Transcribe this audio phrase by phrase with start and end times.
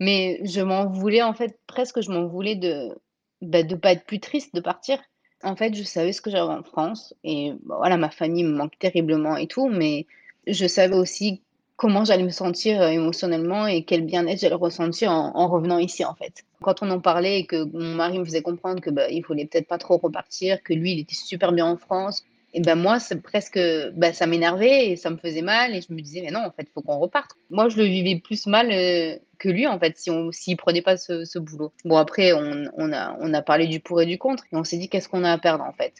[0.00, 2.90] Mais je m'en voulais, en fait, presque je m'en voulais de,
[3.42, 4.98] bah, de pas être plus triste de partir.
[5.42, 8.54] En fait, je savais ce que j'avais en France et bah, voilà, ma famille me
[8.56, 10.06] manque terriblement et tout, mais
[10.46, 11.42] je savais aussi
[11.76, 16.04] comment j'allais me sentir, heu, émotionnellement et quel bien-être j'allais ressentir en en revenant ici,
[16.04, 16.44] en fait.
[16.60, 19.46] Quand on en parlait et que mon mari me faisait comprendre que, bah, il voulait
[19.46, 22.24] peut-être pas trop repartir, que lui, il était super bien en France
[22.54, 23.58] et ben moi, c'est presque,
[23.94, 26.50] bah, ça m'énervait et ça me faisait mal et je me disais: «Mais non, en
[26.50, 27.32] fait, il faut qu'on reparte».
[27.50, 30.82] Moi, je le vivais plus mal, heu, que lui, en fait, si on s'il prenait
[30.82, 31.72] pas ce boulot.
[31.84, 34.64] Bon après, on on a on a parlé du pour et du contre et on
[34.64, 35.94] s'est dit: «Qu'est-ce qu'on a à perdre, en fait?»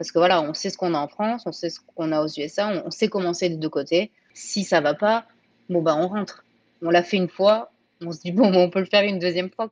[0.00, 2.22] parce que voilà, on sait ce qu'on a en France, on sait ce qu'on a
[2.22, 4.10] aux USA, on sait comment c'est des 2 côtés.
[4.32, 5.26] Si ça va pas,
[5.68, 6.42] bon, bah, on rentre.
[6.80, 9.18] On l'a fait une fois, on se dit: «Bon, bah, on peut le faire une
[9.18, 9.70] deuxième fois».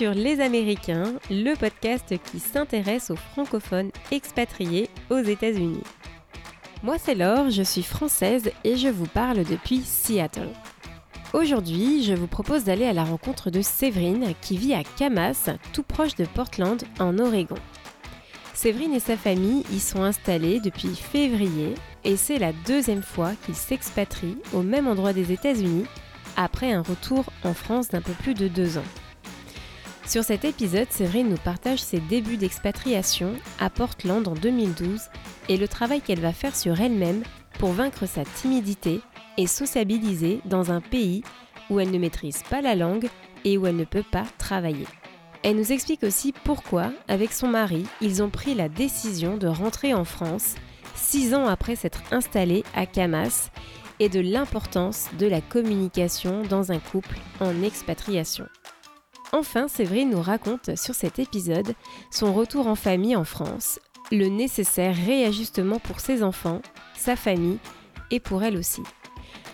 [0.00, 5.82] Les Américains, le podcast qui s'intéresse aux francophones expatriés aux États-Unis.
[6.82, 10.48] Moi c'est Laure, je suis française et je vous parle depuis Seattle.
[11.34, 15.82] Aujourd'hui, je vous propose d'aller à la rencontre de Séverine qui vit à Camas, tout
[15.82, 17.58] proche de Portland, en Oregon.
[18.54, 23.54] Séverine et sa famille y sont installés depuis février et c'est la deuxième fois qu'ils
[23.54, 25.84] s'expatrient au même endroit des États-Unis
[26.38, 29.09] après un retour en France d'un peu plus de deux ans.
[30.10, 35.02] Sur cet épisode, Séverine nous partage ses débuts d'expatriation à Portland en 2012
[35.48, 37.22] et le travail qu'elle va faire sur elle-même
[37.60, 39.02] pour vaincre sa timidité
[39.36, 41.22] et sociabiliser dans un pays
[41.70, 43.08] où elle ne maîtrise pas la langue
[43.44, 44.88] et où elle ne peut pas travailler.
[45.44, 49.94] Elle nous explique aussi pourquoi, avec son mari, ils ont pris la décision de rentrer
[49.94, 50.56] en France
[50.96, 53.50] six ans après s'être installés à Camas
[54.00, 58.46] et de l'importance de la communication dans un couple en expatriation.
[59.32, 61.74] Enfin, Séverine nous raconte sur cet épisode
[62.10, 63.78] son retour en famille en France,
[64.10, 66.62] le nécessaire réajustement pour ses enfants,
[66.96, 67.58] sa famille
[68.10, 68.82] et pour elle aussi.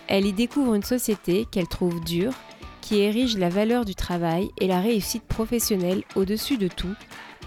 [0.08, 2.32] Elle y découvre une société qu'elle trouve dure,
[2.81, 6.94] qui érige la valeur du travail et la réussite professionnelle au-dessus de tout,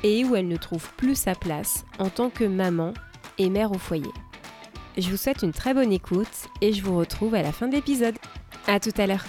[0.03, 2.93] et où elle ne trouve plus sa place en tant que maman
[3.37, 4.11] et mère au foyer.
[4.97, 6.27] Je vous souhaite une très bonne écoute
[6.61, 8.15] et je vous retrouve à la fin de l'épisode.
[8.67, 9.25] A tout à l'heure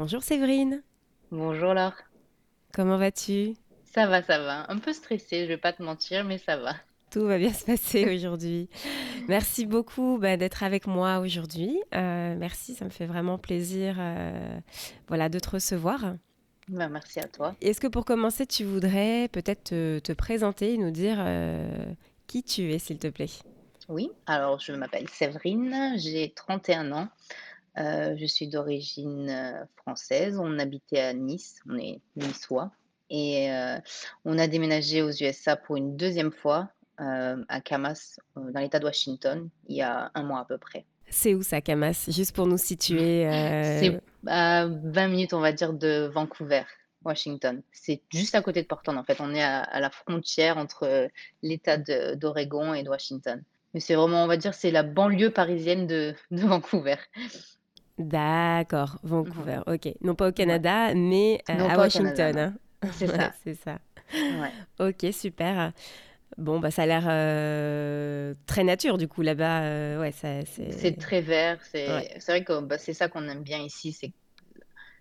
[0.00, 0.84] Bonjour Séverine.
[1.32, 1.96] Bonjour Laure.
[2.72, 3.54] Comment vas-tu?
[3.82, 4.70] Ça va, ça va.
[4.70, 6.76] Un peu stressée, je vais pas te mentir, mais ça va.
[7.10, 8.68] Tout va bien se passer aujourd'hui.
[9.26, 11.76] merci beaucoup bah, d'être avec moi aujourd'hui.
[11.96, 14.60] Euh, merci, ça me fait vraiment plaisir euh,
[15.08, 16.14] voilà, de te recevoir.
[16.68, 17.56] Bah, merci à toi.
[17.60, 21.92] Est-ce que pour commencer, tu voudrais peut-être te, te, présenter et nous dire euh,
[22.28, 23.26] qui tu es, s'il te plaît?
[23.88, 27.08] Oui, alors je m'appelle Séverine, j'ai 31 ans.
[27.78, 30.38] Euh, je suis d'origine, heu, française.
[30.38, 32.70] On habitait à Nice, on est niçois
[33.10, 33.80] et heu,
[34.24, 39.48] on a déménagé aux USA pour une deuxième fois, à Camas, dans l'État de Washington,
[39.68, 40.84] il y a un mois à peu près.
[41.08, 42.06] C'est où ça, Camas?
[42.08, 43.22] Juste pour nous situer,
[43.78, 46.64] C'est à 20 minutes, on va dire, de Vancouver,
[47.04, 47.62] Washington.
[47.72, 49.20] C'est juste à côté de Portland, en fait.
[49.20, 51.08] On est à à la frontière entre,
[51.42, 53.42] l'État d'Oregon et de Washington.
[53.74, 56.96] Mais c'est vraiment, on va dire, c'est la banlieue parisienne de de Vancouver.
[57.98, 59.88] D'accord, Mmh Vancouver, OK.
[60.02, 60.60] Non pas au Ouais.
[60.60, 62.54] Canada, mais Non, à Washington, hein?
[62.90, 63.34] C'est ça.
[63.44, 63.78] c'est ça.
[64.30, 64.54] Ouais.
[64.80, 65.72] OK, super.
[66.38, 70.98] Bon, bah, ça a l'air, heu, très nature du coup là-bas, heu, ouais, C'est c'est
[70.98, 74.12] très vert, c'est vrai que, bah, c'est ça qu'on aime bien ici, c'est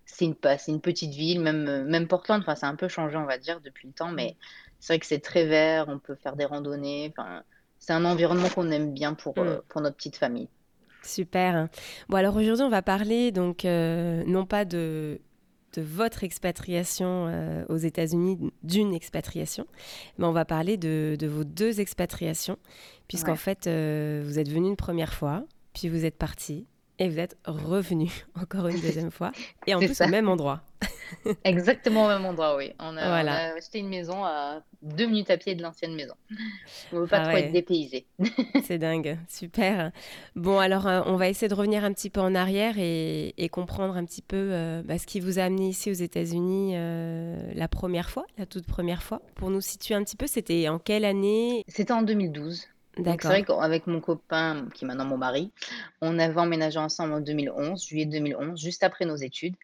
[0.05, 3.37] c'est une petite ville, même, même Portland, enfin, ça a un peu changé, on va
[3.37, 4.37] dire, depuis le temps, mais
[4.79, 7.43] c'est vrai que c'est très vert, on peut faire des randonnées, enfin,
[7.79, 9.61] c'est un environnement qu'on aime bien pour, Mmh.
[9.69, 10.49] pour notre petite famille.
[11.07, 11.69] Super.
[12.09, 15.19] Bon alors aujourd'hui on va parler donc, heu, non pas de
[15.73, 19.67] de votre expatriation, heu, aux États-Unis, d'une expatriation,
[20.17, 22.57] mais on va parler de de vos 2 expatriations
[23.07, 26.65] puisqu'en Ouais, fait, heu, vous êtes venus une première fois, puis vous êtes partis
[26.99, 29.31] et vous êtes revenus encore une deuxième fois
[29.65, 30.07] et en plus au ça.
[30.07, 30.63] même endroit.
[31.43, 32.73] Exactement au même endroit, oui.
[32.79, 33.33] On a on Voilà.
[33.33, 36.15] a acheté une maison à 2 minutes à pied de l'ancienne maison.
[36.91, 37.51] On veut pas Ah trop être ouais.
[37.51, 38.07] dépaysés.
[38.59, 39.91] C'est dingue, super.
[40.35, 43.49] Bon, alors, heu, on va essayer de revenir un petit peu en arrière et et
[43.49, 47.35] comprendre un petit peu, heu, bah, ce qui vous a amené ici aux États-Unis, heu,
[47.53, 49.21] la première fois, la toute première fois.
[49.35, 51.63] Pour nous situer un petit peu, c'était en quelle année?
[51.67, 52.67] C'était en 2012.
[52.99, 55.51] Donc c'est vrai qu'avec mon copain, qui est maintenant mon mari,
[56.01, 59.55] on avait emménagé ensemble en 2011, juillet 2011, juste après nos études.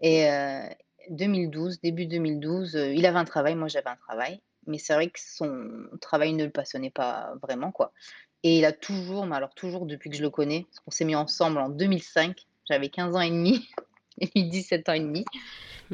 [0.00, 0.62] Et heu,
[1.10, 5.08] 2012, début 2012, heu, il avait un travail, moi j'avais un travail, mais c'est vrai
[5.08, 5.68] que son
[6.00, 7.92] travail ne le passionnait pas vraiment, quoi.
[8.42, 11.04] Et il a toujours, mais alors toujours depuis que je le connais, parce qu'on s'est
[11.04, 13.68] mis ensemble en 2005 J'avais 15 ans et demi
[14.34, 15.24] lui 17 ans et demi.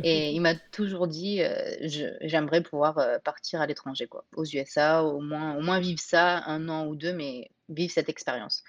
[0.02, 1.74] Et il m'a toujours dit, euh,
[2.20, 6.86] j'aimerais pouvoir euh, partir à l'étranger, quoi, aux USA, au moins, vivre ça un an
[6.86, 8.62] ou deux, mais vivre cette expérience.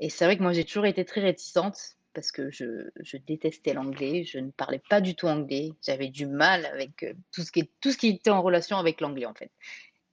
[0.00, 1.78] Et c'est vrai que moi, j'ai toujours été très réticente
[2.14, 2.90] parce que je,
[3.26, 7.42] détestais l'anglais, je ne parlais pas du tout anglais, j'avais du mal avec euh, tout
[7.42, 7.52] ce
[7.96, 9.50] qui était en relation avec l'anglais, en fait.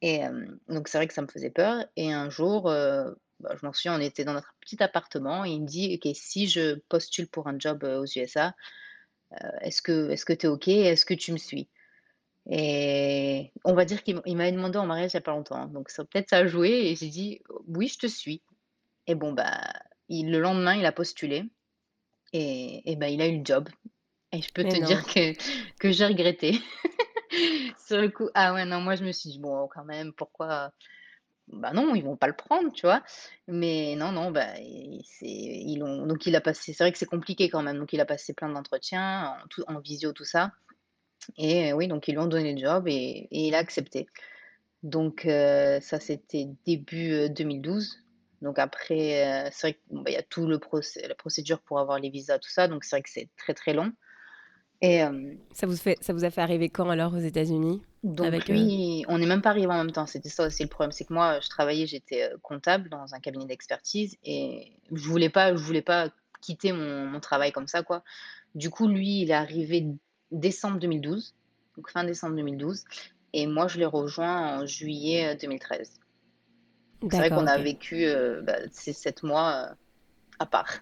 [0.02, 0.22] Et
[0.70, 1.86] donc, c'est vrai que ça me faisait peur.
[1.98, 2.74] Et un jour,
[3.40, 6.12] bah, je m'en souviens, on était dans notre petit appartement et il me dit, OK,
[6.16, 8.54] si je postule pour un job aux USA,
[9.62, 10.68] est-ce que est-ce que tu es OK?
[10.68, 11.70] Est-ce que tu me suis?
[12.50, 15.90] Et on va dire qu'il m'avait demandé en mariage il y a pas longtemps, donc
[15.90, 18.42] ça peut-être ça a joué et j'ai dit: «Oui, je te suis»
[19.08, 19.62] et bon, bah,
[20.10, 21.46] il le lendemain, il a postulé
[22.34, 23.70] et et bah, il a eu le job
[24.32, 24.86] et je peux Mais te non.
[24.86, 25.34] dire que
[25.80, 26.54] que j'ai regretté.
[27.88, 30.72] Sur le coup, ah ouais, non, moi je me suis dit: «Bon, quand même, pourquoi
[31.54, 33.04] bah non, ils vont pas le prendre, tu vois?
[33.48, 34.48] Mais non, non, bah,
[35.04, 37.94] c'est ils l'ont donc il a passé c'est vrai que c'est compliqué quand même, donc
[37.94, 40.52] il a passé plein d'entretiens en tout en visio, tout ça
[41.38, 44.08] et oui, donc ils lui ont donné le job et il a accepté.
[44.84, 47.98] Donc heu, ça, c'était début, heu, 2012.
[48.42, 51.80] Donc après, heu, c'est vrai bon, bah, y a tout le procé la procédure pour
[51.80, 53.92] avoir les visas, tout ça, donc c'est vrai que c'est très, très long
[54.82, 57.82] et hem Ça vous fait ça vous a fait arriver quand alors aux États-Unis?
[58.04, 60.70] Donc Avec, lui, on n'est même pas arrivés en même temps, c'était ça aussi le
[60.70, 65.04] problème, c'est que moi, je travaillais, j'étais, heu, comptable dans un cabinet d'expertise et je
[65.06, 66.10] voulais pas je voulais pas
[66.40, 68.04] quitter mon mon travail comme ça, quoi.
[68.56, 69.86] Du coup, lui, il est arrivé
[70.32, 71.36] décembre 2012,
[71.76, 72.86] donc fin décembre 2012
[73.34, 75.92] et moi, je l'ai rejoint en juillet, heu, 2013.
[77.02, 78.06] Donc c'est vrai qu'on a vécu,
[78.44, 79.72] bah, ces 7 mois,
[80.40, 80.80] à part.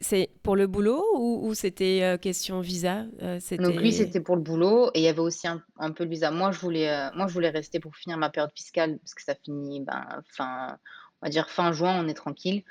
[0.00, 3.04] C'est pour le boulot ou c'était, heu, question visa?
[3.22, 6.10] Heu, Donc lui, c'était pour le boulot et il y avait aussi un peu le
[6.10, 6.30] visa.
[6.30, 9.22] Moi, je voulais, heu, moi, je voulais rester pour finir ma période fiscale parce que
[9.22, 10.78] ça finit, ben, fin
[11.22, 12.62] on va dire fin juin, on est tranquille.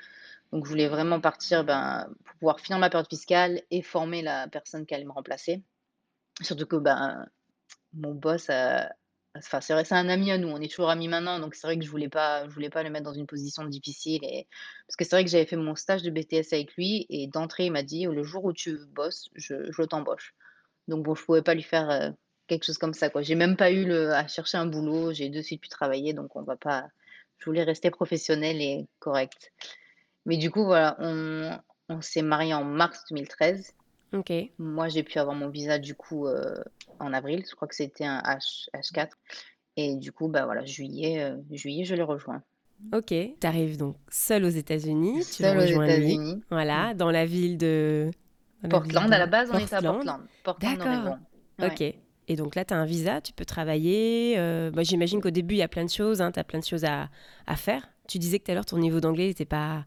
[0.52, 4.48] Donc je voulais vraiment partir, ben, pour pouvoir finir ma période fiscale et former la
[4.48, 5.62] personne qui allait me remplacer.
[6.42, 7.26] Surtout que, ben,
[7.94, 8.80] mon boss, heu,
[9.38, 11.66] enfin, c'est vrai, c'est un ami à nous, on est toujours amis maintenant, donc c'est
[11.66, 14.46] vrai que je voulais pas je voulais pas le mettre dans une position difficile et
[14.86, 17.66] parce que c'est vrai que j'avais fait mon stage de BTS avec lui et d'entrée,
[17.66, 20.34] il m'a dit: «Le jour où tu bosses, je je t'embauche».
[20.88, 22.12] Donc bon, je pouvais pas lui faire,
[22.46, 23.22] quelque chose comme ça, quoi.
[23.22, 26.36] J'ai même pas eu le à chercher un boulot, j'ai de suite pu travailler, donc
[26.36, 26.88] on va pas
[27.38, 29.52] je voulais rester professionnelle et correcte.
[30.24, 33.74] Mais du coup, voilà, on on s'est mariés en mars 2013.
[34.16, 36.64] OK, Moi, j'ai pu avoir mon visa, du coup, heu,
[36.98, 37.44] en avril.
[37.48, 39.10] Je crois que c'était un H H4
[39.76, 42.42] et du coup, bah, voilà, juillet, heu, juillet, je l'ai rejoint.
[42.92, 43.08] OK.
[43.08, 46.42] Tu arrives donc seule aux États-Unis, Seule aux rejoins États-Unis.
[46.50, 48.10] Voilà, dans la ville de
[48.62, 50.28] ville Portland, à la base, on était à Portland.
[50.42, 51.18] Portland, Portland, D'accord, Oregon.
[51.58, 51.90] Ouais.
[51.90, 55.30] OK et donc là, tu as un visa, tu peux travailler, heu, bah, j'imagine qu'au
[55.30, 57.08] début, il y a plein de choses, hein, tu as plein de choses à
[57.46, 57.88] à faire.
[58.08, 59.84] Tu disais que tout à l'heure, ton niveau d'anglais était pas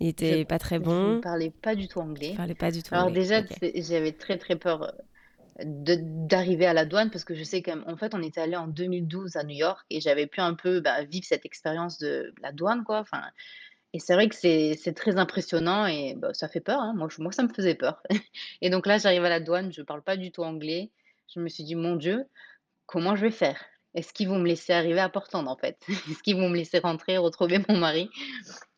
[0.00, 1.22] il Je était pas très je ne bon.
[1.22, 2.36] parlais pas du tout anglais.
[2.36, 3.12] parlais pas du tout Alors anglais.
[3.12, 3.42] déjà,
[3.74, 4.92] j'avais très, très peur,
[5.64, 5.96] de
[6.28, 8.56] d'arriver à la douane parce que je sais quand même en fait, on était allés
[8.56, 12.34] en 2012 à New York et j'avais pu un peu, bah, vivre cette expérience de
[12.42, 13.00] la douane, quoi.
[13.00, 13.22] Enfin
[13.94, 16.94] et c'est vrai que c'est c'est très impressionnant et bah, ça fait peur, hein.
[16.96, 18.02] Moi, je moi, ça me faisait peur
[18.62, 20.90] et donc là, j'arrive à la douane, je parle pas du tout anglais.
[21.34, 22.26] Je me suis dit: «Mon Dieu,
[22.86, 23.58] comment je vais faire?
[23.94, 25.78] Est-ce qu'ils vont me laisser arriver à Portland, en fait?
[26.10, 28.08] Est-ce qu'ils vont me laisser rentrer, retrouver mon mari?»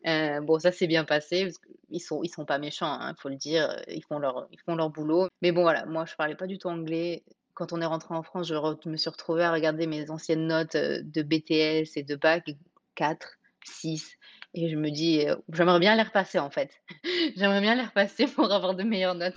[0.07, 3.29] Heu, bon, ça s'est bien passé parce qu'ils sont ils sont pas méchants, hein, faut
[3.29, 5.27] le dire, heu, ils font leur ils font leur boulot.
[5.41, 7.23] Mais bon, voilà, moi, je parlais pas du tout anglais.
[7.53, 10.75] Quand on est rentré en France, je me suis retrouvée à regarder mes anciennes notes,
[10.75, 12.49] heu, de BTS et de bac,
[12.95, 14.11] 4, 6
[14.55, 16.71] et je me dis, «J'aimerais bien les repasser, en fait».
[17.35, 19.35] J'aimerais bien les repasser pour avoir de meilleures notes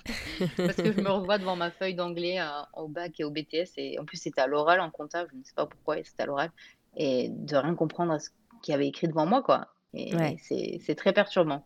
[0.65, 2.39] parce que je me revois devant ma feuille d'anglais,
[2.73, 5.43] au bac et au BTS et en plus, c'était à l'oral en compta, je ne
[5.43, 6.51] sais pas pourquoi c'était à l'oral
[6.95, 8.29] et de rien comprendre à ce
[8.63, 10.37] qu'il y avait écrit devant moi, quoi et Ouais.
[10.41, 11.65] c'est c'est très perturbant.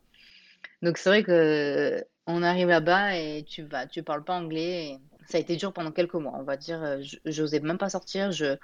[0.82, 5.38] Donc c'est vrai qu'on arrive là-bas et tu vas tu parles pas anglais et ça
[5.38, 8.58] a été dur pendant quelques mois, on va dire, j'osais même pas sortir, je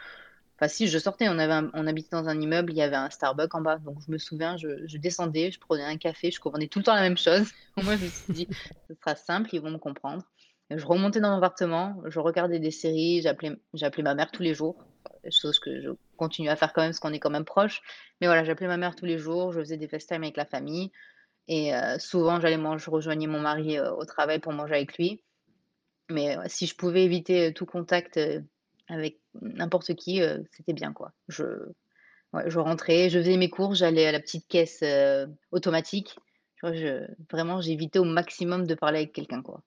[0.59, 3.55] enfin si, je sortais, on un habitait dans un immeuble, il y avait un Starbucks
[3.55, 6.79] en bas, donc je me souviens, je descendais, je prenais un café, je commandais tout
[6.79, 7.51] le temps la même chose.
[7.77, 8.49] Moi, je me suis dit:
[8.89, 10.23] «Ce sera simple, ils vont me comprendre».
[10.71, 14.85] Je remontais dans mon appartement, je regardais des séries, j'appelais ma mère tous les jours,
[15.31, 17.81] chose que je continue à faire quand même parce qu'on est quand même proches.
[18.21, 20.91] Mais voilà, j'appelais ma mère tous les jours, je faisais des FaceTime avec la famille
[21.47, 24.97] et heu, souvent j'allais mange je rejoignais mon mari, heu, au travail pour manger avec
[24.97, 25.23] lui.
[26.09, 28.19] Mais heu, si je pouvais éviter, tout contact,
[28.89, 31.13] avec n'importe qui, heu, c'était bien, quoi.
[31.29, 31.43] Je
[32.33, 36.15] ouais, je rentrais, je faisais mes courses, j'allais à la petite caisse, heu, automatique.
[36.57, 39.63] Tu vois, je vraiment, j'évitais au maximum de parler avec quelqu'un, quoi.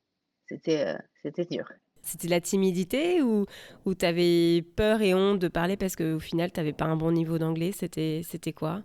[0.48, 1.68] C'était, heu, c'était dur.
[2.02, 3.46] C'était la timidité ou
[3.84, 6.96] ou tu avais peur et honte de parler parce qu'au final, tu avais pas un
[6.96, 7.72] bon niveau d'anglais?
[7.72, 8.82] C'était c'était quoi?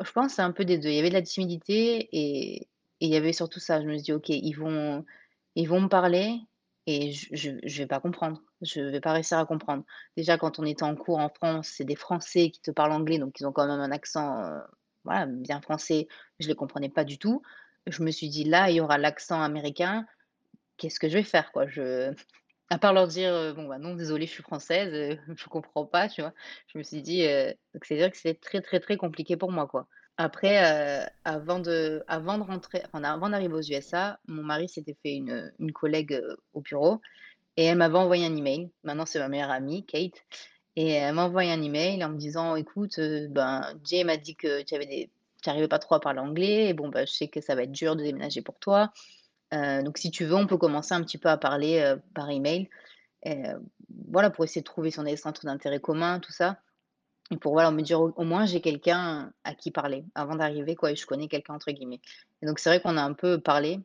[0.00, 0.88] Je pense c'est un peu des 2.
[0.88, 2.62] Il y avait de la timidité et
[3.02, 3.80] et il y avait surtout ça.
[3.80, 5.04] Je me suis dit: «OK, ils vont
[5.54, 6.34] ils vont me parler
[6.86, 8.42] et je je vais pas comprendre.
[8.62, 9.84] Je vais pas réussir à comprendre».
[10.16, 13.18] Déjà, quand on était en cours en France, c'est des Français qui te parlent anglais,
[13.18, 14.60] donc ils ont quand même un accent, heu,
[15.04, 16.08] voilà, bien français.
[16.40, 17.42] Je les comprenais pas du tout.
[17.86, 20.06] Je me suis dit: «Là, il y aura l'accent américain.
[20.76, 22.12] Qu'est-ce que je vais faire, quoi?» je
[22.70, 25.86] à part leur dire, heu: «Bon, bah, non, désolée, je suis française, heu, je comprends
[25.86, 26.32] pas», tu vois?
[26.68, 29.66] Je me suis dit, heu donc c'est-à-dire que c'était très, très, très compliqué pour moi,
[29.66, 29.88] quoi.
[30.18, 30.58] Après,
[31.24, 35.72] avant de avant de rentrer enfin, avant d'arriver aux USA, mon mari s'était fait une,
[35.72, 36.20] collègue,
[36.52, 37.00] au bureau
[37.56, 38.70] et elle m'avait envoyé un email.
[38.84, 40.24] Maintenant, c'est ma meilleure amie, Kate.
[40.76, 44.36] Et elle m'a envoyé un email en me disant: «Écoute, heu, ben, Jay m'a dit
[44.36, 45.10] que tu avais des
[45.42, 46.68] tu arrivais pas trop à parler anglais.
[46.68, 48.92] Et bon, bah, je sais que ça va être dur de déménager pour toi.
[49.54, 52.30] Heu, donc si tu veux, on peut commencer un petit peu à parler, heu, par
[52.30, 52.68] email.
[53.24, 53.62] Et heu,
[54.08, 56.58] voilà, pour essayer de trouver si on a des centres d'intérêt communs, tout ça.
[57.32, 60.74] Et pour, voilà, me dire au au moins j'ai quelqu'un à qui parler avant d'arriver,
[60.76, 62.00] quoi et je connais quelqu'un entre guillemets.
[62.42, 63.80] Et donc c'est vrai qu'on a un peu parlé,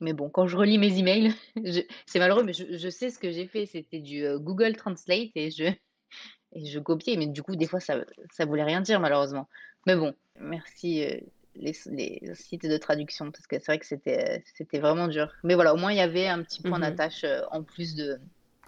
[0.00, 1.32] mais bon, quand je relis mes emails,
[1.64, 4.76] je c'est malheureux, mais je je sais ce que j'ai fait, c'était du, heu, Google
[4.76, 5.64] Translate et je
[6.54, 9.48] et je copiais, mais du coup, des fois, ça ça voulait rien dire malheureusement.
[9.86, 11.20] Mais bon, merci, heu,
[11.56, 15.32] les les sites de traduction parce que c'est vrai que c'était, c'était vraiment dur.
[15.44, 18.18] Mais voilà, au moins il y avait un petit point Mmh d'attache, en plus de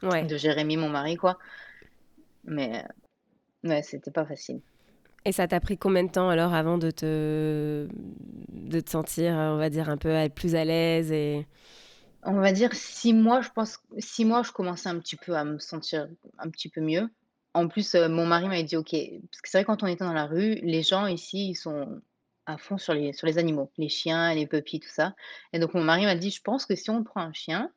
[0.02, 0.28] Ouais.
[0.28, 1.38] de Jérémy, mon mari, quoi.
[2.44, 2.84] Mais
[3.64, 4.62] ouais, c'était pas facile.
[5.24, 7.88] Et ça t'a pris combien de temps alors avant de te
[8.48, 11.46] de te sentir, on va dire un peu plus à l'aise et
[12.24, 15.44] On va dire 6 mois, je pense 6 mois, je commençais un petit peu à
[15.44, 17.08] me sentir un petit peu mieux.
[17.54, 18.90] En plus, heu, mon mari m'avait dit: «OK»
[19.30, 22.00] parce que c'est vrai quand on était dans la rue, les gens ici, ils sont
[22.46, 25.14] à fond sur les sur les animaux, les chiens, les puppies, tout ça
[25.52, 27.70] et donc mon mari m'a dit: «Je pense que si on prend un chien,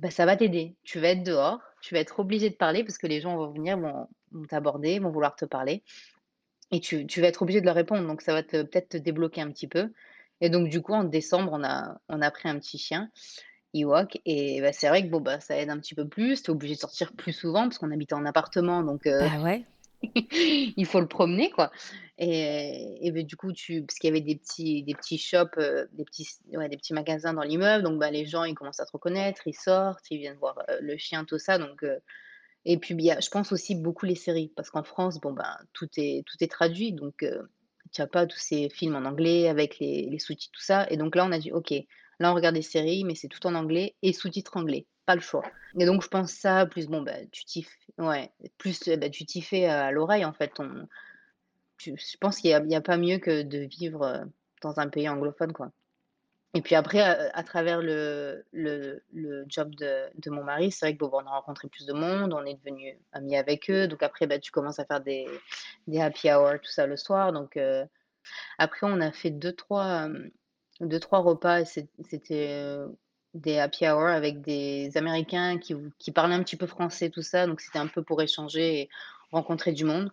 [0.00, 0.76] bah, ça va t'aider.
[0.84, 3.52] Tu vas être dehors, tu vas être obligé de parler parce que les gens vont
[3.52, 4.08] venir, vont
[4.48, 5.82] t'aborder, vont vouloir te parler
[6.72, 8.96] et tu tu vas être obligé de leur répondre donc ça va te peut-être te
[8.96, 9.92] débloquer un petit peu»
[10.40, 13.10] et donc du coup, en décembre, on a on a pris un petit chien
[13.74, 16.42] Ewok et bah, c'est vrai que bon, bah, ça aide un petit peu plus.
[16.42, 19.42] Tu es obligé de sortir plus souvent parce qu'on habitait en appartement donc heu, bah,
[19.42, 19.66] ouais.
[20.12, 21.70] il faut le promener quoi
[22.18, 25.56] et et beh, du coup tu parce qu'il y avait des petits des petits shops,
[25.58, 28.80] heu, des petits ouais, des petits magasins dans l'immeuble donc bah, les gens ils commencent
[28.80, 31.82] à te reconnaître, ils sortent, ils viennent voir, heu, le chien tout ça donc
[32.66, 35.88] et puis a je pense aussi beaucoup les séries parce qu'en France bon, ben, tout
[35.98, 37.50] est tout est traduit donc heu,
[37.92, 40.96] tu as pas tous ces films en anglais avec les les sous-titres tout ça et
[40.98, 41.72] donc là on a dit: «OK,
[42.20, 45.22] là on regarde des séries mais c'est tout en anglais et sous-titres anglais, pas le
[45.22, 45.44] choix»
[45.80, 47.66] et donc je pense ça plus bon, bah, tu t'y
[47.98, 48.30] ouais,
[48.88, 49.10] heu, bah,
[49.42, 50.52] fais à l'oreille en fait,
[51.78, 54.02] tu je pense qu'il y a a pas mieux que de vivre,
[54.62, 55.70] dans un pays anglophone quoi.
[56.56, 60.98] Et puis après, à travers le le job de de mon mari, c'est vrai que
[60.98, 63.86] bon, bah, on a rencontré plus de monde, on est devenus amis avec eux.
[63.86, 65.26] Donc après, bah, tu commences à faire des
[65.86, 67.32] des happy hour, tout ça le soir.
[67.34, 67.58] Donc
[68.58, 70.30] après on a fait deux trois hem,
[70.80, 72.76] 2-3 repas c'était,
[73.34, 77.46] des happy hour avec des Américains qui qui parlaient un petit peu français, tout ça.
[77.46, 78.88] Donc c'était un peu pour échanger et
[79.30, 80.10] rencontrer du monde.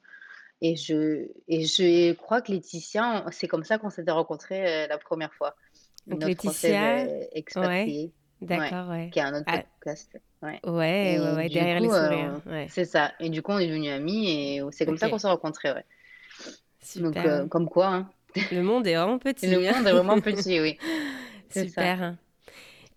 [0.61, 5.33] Et je et je crois que Laetitia, c'est comme ça qu'on s'était rencontrés, la première
[5.33, 5.55] fois.
[6.07, 9.09] Donc Française, Laetitia expatriée, ouais, d'accord, ouais.
[9.11, 12.67] qui a un autre Ah, podcast, ouais ouais, et derrière les coup, heu, sourires, ouais.
[12.69, 15.27] c'est ça et du coup, on est devenus amis et c'est comme ça qu'on s'est
[15.27, 15.85] rencontrés, ouais.
[16.97, 17.47] Donc super.
[17.49, 18.09] comme quoi, hein,
[18.51, 19.47] Le monde est vraiment le petit.
[19.55, 20.77] monde est vraiment petit, oui,
[21.49, 22.15] ça, Super.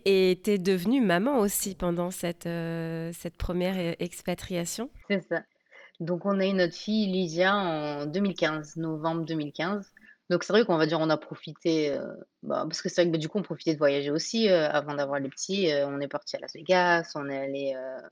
[0.05, 4.89] Et tu es devenue maman aussi pendant cette, heu, cette 1re e expatriation?
[5.09, 5.43] c'est ça.
[6.01, 9.93] Donc on a eu notre fille Lydia en 2015, novembre 2015.
[10.31, 12.01] Donc c'est vrai qu'on va dire on a profité, heu,
[12.43, 14.55] bah, parce que c'est vrai que, bah, du coup on profitait de voyager aussi, heu,
[14.65, 18.09] avant d'avoir les petits, heu, on est partis à Las Vegas, on est allé, heu,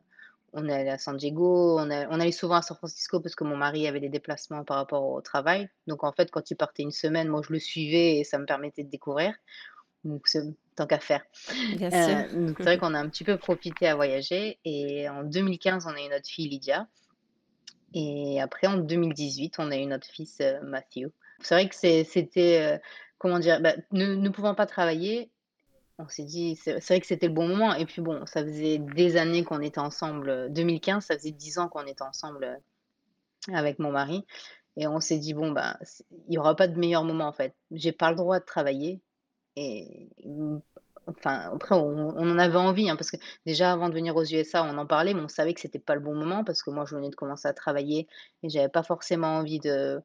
[0.55, 3.35] on est allé à San Diego, on est on allait souvent à San Francisco parce
[3.37, 5.69] que mon mari avait des déplacements par rapport au travail.
[5.89, 8.47] Donc en fait, quand il partait une semaine, moi je le suivais et ça me
[8.47, 9.35] permettait de découvrir.
[10.05, 10.43] Donc c'est
[10.77, 11.23] tant qu'à faire.
[11.71, 12.25] Bien sûr.
[12.25, 15.87] Heu, donc c'est vrai qu'on a un petit peu profité à voyager et en 2015,
[15.87, 16.89] on a eu notre fille Lydia.
[17.95, 21.07] Et après en 2018, on a eu notre fils, heu, Matthew.
[21.41, 21.75] C'est vrai que
[22.05, 22.81] c'était, heu,
[23.19, 23.61] comment dire?
[23.61, 25.31] Bah, ne ne pouvant pas travailler,
[25.99, 28.79] on s'est dit c'est vrai que c'était le bon moment et puis bon, ça faisait
[28.79, 32.57] des années qu'on était ensemble, heu, 2015, ça faisait 10 ans qu'on était ensemble, heu,
[33.55, 34.25] avec mon mari
[34.79, 35.79] et on s'est dit: «Bon, bah,
[36.29, 37.55] il y aura pas de meilleur moment, en fait.
[37.73, 39.03] J'ai pas le droit de travailler»
[39.57, 40.59] et mmh,
[41.09, 44.25] enfin, après on on en avait envie, hein, parce que déjà avant de venir aux
[44.25, 46.71] USA, on en parlait, mais on savait que c'était pas le bon moment parce que
[46.71, 48.09] moi je venais de commencer à travailler
[48.45, 50.01] et j'avais pas forcément envie de,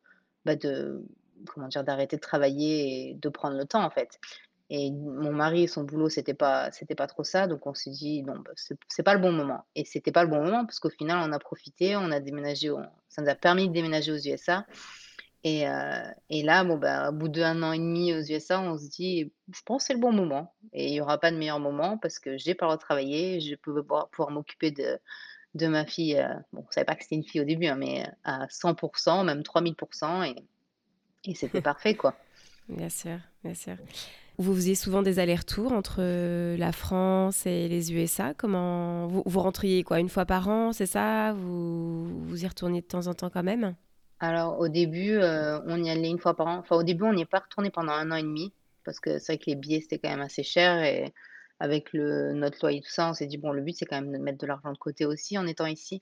[0.46, 1.04] bah, de
[1.48, 1.84] comment dire?
[1.84, 4.20] D'arrêter de travailler et de prendre le temps, en fait.
[4.72, 8.22] Et mon mari, son boulot, c'était pas c'était pas trop ça, donc on s'est dit:
[8.24, 8.52] «Non, bah,
[8.88, 11.34] c'est pas le bon moment» et c'était pas le bon moment parce qu'au final, on
[11.34, 12.72] a profité, on a déménagé,
[13.10, 14.66] ça nous a permis de déménager aux USA
[15.44, 15.72] Et heu
[16.30, 19.32] et là, bon, bah, au bout d'1 an et demi aux USA, on se dit:
[19.54, 22.20] «Je pense c'est le bon moment» et il y aura pas de meilleur moment parce
[22.20, 25.00] que j'ai pas le droit de travailler, je peux pouvoir pouvoir m'occuper de
[25.56, 27.76] de ma fille, heu, bon, on savait pas que c'était une fille au début, hein,
[27.76, 29.76] mais à 100% même 3000
[30.26, 30.36] et
[31.26, 32.18] et c'était parfait, quoi.
[32.70, 33.76] Bien sûr, bien sûr.
[34.38, 38.34] Vous faisiez souvent des allers-retours entre, heu, la France et les USA?
[38.34, 41.34] Comment vous vous rentriez quoi, une fois par an, c'est ça?
[41.34, 43.76] Vous vous y retourniez de temps en temps quand même?
[44.20, 46.58] Alors au début, on y allait une fois par an.
[46.58, 48.54] Enfin au début, on n'y est pas retourné pendant un an et demi
[48.84, 51.14] parce que c'est vrai que les billets, c'était quand même assez cher et
[51.60, 54.12] avec le notre loyer, tout ça, on s'est dit: «Bon, le but, c'est quand même
[54.14, 56.02] de mettre de l'argent de côté aussi en étant ici»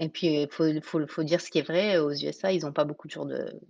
[0.00, 2.84] et puis, il faut faut dire ce qui est vrai, aux USA, ils ont pas
[2.84, 3.60] beaucoup de jours de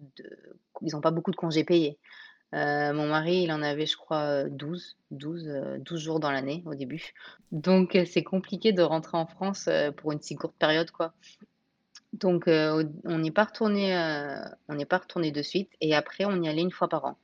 [0.83, 1.99] ils ont pas beaucoup de congés payés.
[2.55, 6.33] Heu, mon mari, il en avait, je crois, heu, 12, 12, heu, 12 jours dans
[6.33, 7.12] l'année au début.
[7.52, 11.14] Donc, heu, c'est compliqué de rentrer en France, heu, pour une si courte période, quoi.
[12.12, 13.95] Donc, on n'est pas retourné,
[14.69, 17.19] on n'est pas retourné de suite et après on y allait une fois par an.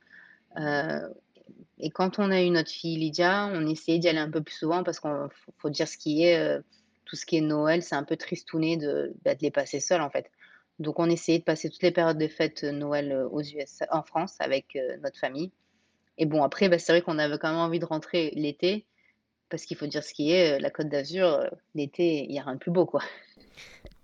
[1.78, 4.54] Et quand on a eu notre fille Lydia, on essayait d'y aller un peu plus
[4.54, 5.28] souvent parce qu'on
[5.58, 6.64] faut dire ce qui est, heu,
[7.04, 10.00] tout ce qui est Noël, c'est un peu tristouné de, bah, de les passer seuls,
[10.00, 10.30] en fait.
[10.78, 13.86] Donc on essayait de passer toutes les périodes de fêtes, heu, Noël, heu, aux USA
[13.92, 15.52] en France avec, heu, notre famille
[16.18, 18.86] et bon après, bah, c'est vrai qu'on avait quand même envie de rentrer l'été
[19.50, 22.54] parce qu'il faut dire ce qui est, la Côte d'Azur, l'été, il y a rien
[22.54, 23.02] de plus beau, quoi.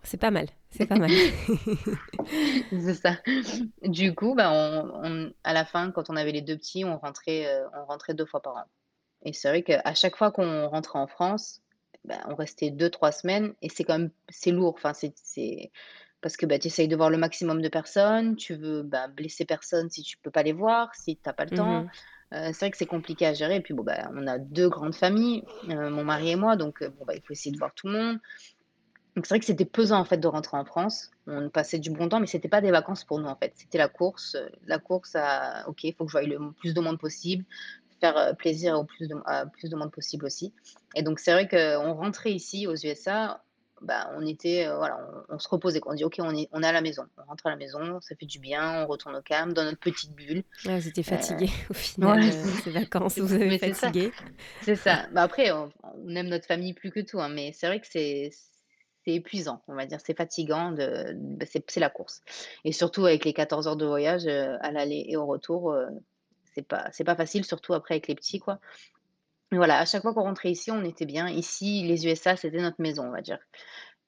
[0.03, 1.13] C'est pas mal, c'est pas mal.
[2.71, 3.17] C'est ça.
[3.83, 6.99] Du coup, bah, on on à la fin, quand on avait les 2 petits, on
[6.99, 8.65] rentrait, heu, on rentrait 2 fois par an
[9.25, 11.63] et c'est vrai qu'à chaque fois qu'on rentrait en France,
[12.05, 14.75] bah, on restait deux trois semaines et c'est quand même c'est lourd.
[14.77, 15.73] Enfin, c'est c'est
[16.21, 19.45] parce que, bah, tu essayes de voir le maximum de personnes, tu veux, bah, blesser
[19.45, 21.83] personne si tu peux pas les voir, si tu as pas le temps.
[21.83, 21.89] Mmh
[22.35, 24.69] Heu, c'est vrai que c'est compliqué à gérer et puis bon, bah, on a 2
[24.69, 27.75] grandes familles, heu, mon mari et moi, donc bon, bah, il faut essayer de voir
[27.75, 28.19] tout le monde.
[29.15, 31.11] Donc c'est vrai que c'était pesant, en fait, de rentrer en France.
[31.27, 33.53] On passait du bon temps, mais c'était pas des vacances pour nous, en fait.
[33.57, 36.73] C'était la course, heu, la course à OK, il faut que je voie le plus
[36.75, 37.45] de monde possible,
[38.01, 40.55] faire, heu, plaisir au plus de à plus de monde possible aussi.
[40.95, 43.43] Et donc c'est vrai qu'on rentrait ici aux USA,
[43.83, 44.99] bah, on était, heu, voilà,
[45.31, 45.81] on on se reposait.
[45.87, 47.05] On dit: «OK, on est on est à la maison».
[47.19, 49.81] On rentre à la maison, ça fait du bien, on retourne au calme, dans notre
[49.81, 50.45] petite bulle.
[50.67, 53.93] Ah, vous étiez Heu, fatigués au final, ouais, ces vacances vous avez mais c'est ça.
[53.93, 54.15] fatigué?
[54.61, 55.09] C'est ça.
[55.13, 57.87] Bah, après, on on aime notre famille plus que tout, hein, mais c'est vrai que
[57.89, 58.31] c'est
[59.05, 59.99] c'est épuisant, on va dire.
[60.05, 62.21] C'est fatigant bah, c'est c'est la course
[62.65, 65.87] et surtout avec les 14 heures de voyage, heu, à l'aller et au retour, heu,
[66.55, 68.61] c'est pas c'est pas facile, surtout après avec les petits, quoi.
[69.51, 71.29] Mais voilà, à chaque fois qu'on rentrait ici, on était bien.
[71.29, 73.39] Ici, les USA, c'était notre maison, on va dire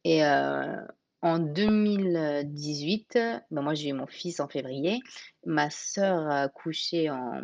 [0.05, 0.77] et heu,
[1.23, 3.19] en 2018,
[3.51, 5.01] bah, moi, j'ai eu mon fils en février.
[5.47, 7.43] Ma sœur a accouché en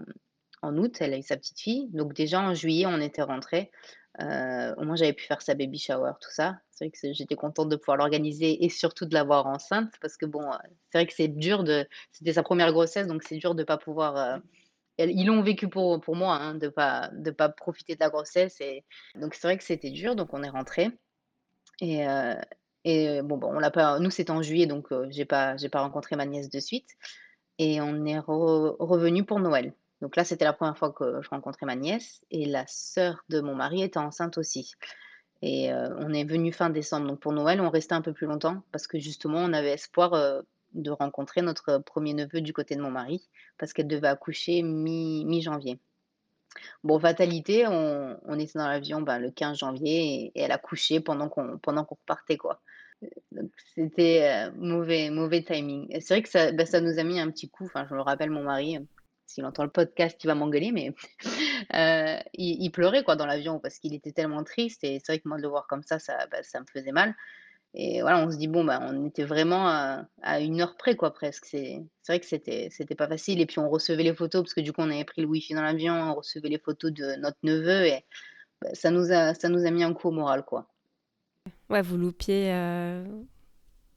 [0.63, 3.71] en août, elle a eu sa petite fille, donc déjà en juillet, on était rentrés.
[4.19, 6.59] Heu, au moins j'avais pu faire sa baby shower, tout ça.
[6.71, 10.27] C'est vrai que j'étais contente de pouvoir l'organiser et surtout de l'avoir enceinte parce que
[10.27, 10.57] bon, heu,
[10.91, 13.79] c'est vrai que c'est dur de c'était sa première grossesse, donc c'est dur de pas
[13.79, 14.41] pouvoir,
[14.99, 18.11] elles ils l'ont vécu pour pour moi, hein, de pas de pas profiter de la
[18.11, 18.85] grossesse et
[19.17, 20.91] donc c'est vrai que c'était dur, donc on est rentrés
[21.81, 22.05] et
[22.85, 26.17] et bon, bon, on pas nous, c'était en juillet, donc heu, j'ai pas pas rencontré
[26.17, 26.91] ma nièce de suite
[27.59, 29.75] et on est re revenus pour Noël.
[30.01, 33.41] Donc là, c'était la première fois que je rencontrais ma nièce et la sœur de
[33.41, 34.73] mon mari était enceinte aussi
[35.43, 37.07] et heu, on est venus fin décembre.
[37.07, 40.15] Donc pour Noël, on restait un peu plus longtemps parce que justement, on avait espoir,
[40.15, 40.43] heu,
[40.75, 45.25] de rencontrer notre premier neveu du côté de mon mari parce qu'elle devait accoucher mi
[45.25, 45.79] mi-janvier.
[46.85, 51.29] Bon, fatalité, on était dans l'avion, ben, le 15 janvier et elle a couché pendant
[51.29, 52.61] qu'on qu'on repartait, quoi.
[53.75, 57.49] C'était, mauvais mauvais timing c'est vrai que ça, bah, ça nous a mis un petit
[57.49, 58.79] coup, enfin, je me rappelle mon mari,
[59.31, 60.93] s'il entend le podcast, il va m'engueuler, mais
[61.75, 65.37] heu, il pleurait, dans l'avion parce qu'il était tellement triste et c'est vrai que moi,
[65.39, 67.15] de le voir comme ça, ça, bah, me faisait mal
[67.75, 71.13] et voilà, on se dit: «Bon, bah, on était vraiment à 1 heure près, quoi,
[71.15, 71.45] presque».
[71.45, 74.73] C'est vrai que c'était pas facile et puis on recevait les photos parce que du
[74.73, 77.87] coup, on avait pris le wifi dans l'avion, on recevait les photos de notre neveu
[77.87, 78.05] et
[78.61, 80.67] bah, ça nous a mis un coup au moral, quoi.
[81.69, 83.05] Ouais, vous loupiez, heu,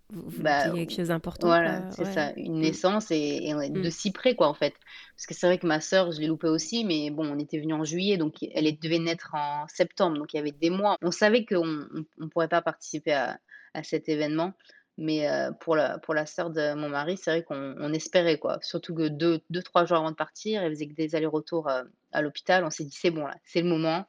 [0.09, 2.05] vous vous Bah, quelque chose d'important, voilà, c'est ouais.
[2.05, 2.61] ça, une Mmh.
[2.61, 4.75] naissance et et ouais, de si près, quoi, en fait.
[5.17, 7.59] Parce que c'est vrai que ma sœur, je l'ai loupée aussi, mais bon, on était
[7.59, 10.97] venus en juillet, donc elle devait naître en septembre, donc il y avait des mois.
[11.01, 13.39] On savait qu'on on on pourrait pas participer à
[13.75, 14.53] à cet événement,
[14.97, 18.39] mais heu, pour la pour la sœur de mon mari, c'est vrai qu'on on espérait,
[18.39, 18.59] quoi.
[18.61, 21.91] Surtout que deux deux trois jours avant de partir, elle faisait que des allers-retours, heu,
[22.11, 22.63] à l'hôpital.
[22.65, 24.05] On s'est dit: «C'est bon là, c'est le moment,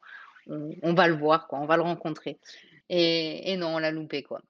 [0.49, 2.39] on on va le voir, quoi, on va le rencontrer»
[2.91, 4.41] et et non, on l'a loupé, quoi.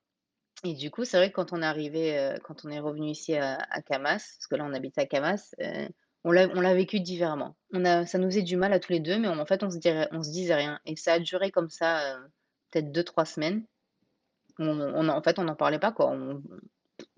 [0.64, 3.08] Et du coup, c'est vrai que quand on est arrivé, heu, quand on est revenu
[3.10, 5.88] ici à à Camas, parce que là on habite à Camas, heu,
[6.24, 7.56] on l'a on l'a vécu différemment.
[7.72, 9.70] On a ça nous faisait du mal à tous les 2, mais en fait, on
[9.70, 12.28] se dirait on se disait rien et ça a duré comme ça, heu,
[12.70, 13.66] peut-être deux trois semaines.
[14.58, 16.42] On on en fait, on n'en parlait pas quoi, on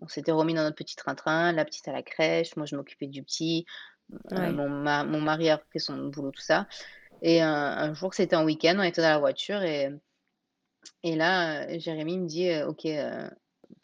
[0.02, 3.08] on s'était remis dans notre petit train-train, la petite à la crèche, moi je m'occupais
[3.08, 3.66] du petit,
[4.32, 4.52] heu, Ouais.
[4.52, 6.68] mon ma mon mari a repris son boulot, tout ça
[7.22, 9.90] et un un jour, c'était un week-end, on était dans la voiture et
[11.02, 13.30] et là, heu, Jérémy me dit, heu: «OK, heu,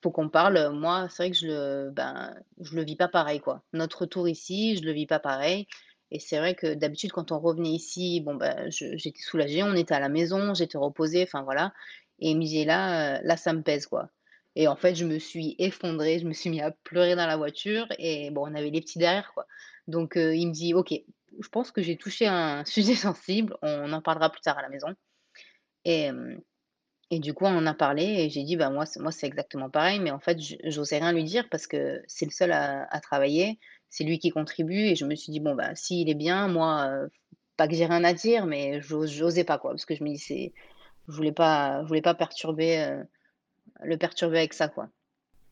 [0.02, 3.40] faut qu'on parle, moi, c'est vrai que je le ben, je le vis pas pareil,
[3.40, 3.62] quoi.
[3.72, 5.66] Notre retour ici, je le vis pas pareil.
[6.10, 8.38] Et c'est vrai que d'habitude, quand on revenait ici, bon,
[8.70, 11.72] je j'étais soulagée, on était à la maison, j'étais reposée, enfin voilà.
[12.18, 14.10] Et il me dit: «Là, là, ça me pèse, quoi»
[14.54, 17.38] et en fait, je me suis effondrée, je me suis mis à pleurer dans la
[17.38, 19.46] voiture et bon, on avait les petits derrière, quoi.
[19.88, 24.02] Donc il me dit: «OK, je pense que j'ai touché un sujet sensible, on en
[24.02, 24.94] parlera plus tard à la maison»
[25.84, 26.10] et
[27.12, 29.26] et du coup, on en a parlé et j'ai dit: «Bah, moi, c'est moi, c'est
[29.28, 32.52] exactement pareil», mais en fait, j j'osais rien lui dire parce que c'est le seul
[32.52, 36.08] à à travailler, c'est lui qui contribue et je me suis dit: «Bon, bah, s'il
[36.10, 37.10] est bien, moi, heu,
[37.58, 40.10] pas que j'ai rien à dire, mais j'ose j'osais pas, quoi», parce que je me
[40.10, 40.54] dis: «C'est»
[41.08, 43.04] je voulais pas je voulais pas perturber, heu,
[43.82, 44.88] le perturber avec ça, quoi.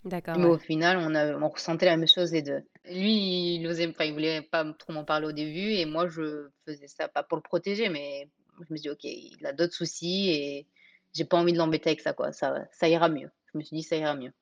[0.05, 0.55] D'accord, Mais ouais.
[0.55, 2.63] au final, on a on ressentait la même chose les 2.
[2.87, 6.09] Lui, il osait enfin, il voulait pas m trop m'en parler au début et moi,
[6.09, 9.53] je faisais ça pas pour le protéger, mais je me suis dit: «OK, il a
[9.53, 10.67] d'autres soucis et
[11.15, 13.31] j'ai pas envie de l'embêter avec ça, quoi, ça ça ira mieux».
[13.53, 14.33] Je me suis dit: «Ça ira mieux».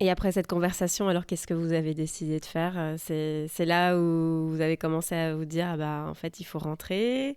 [0.00, 2.74] Et après cette conversation, alors qu'est-ce que vous avez décidé de faire?
[2.78, 6.44] Heu, c'est là où vous avez commencé à vous dire: «Ah bah, en fait, il
[6.44, 7.36] faut rentrer»?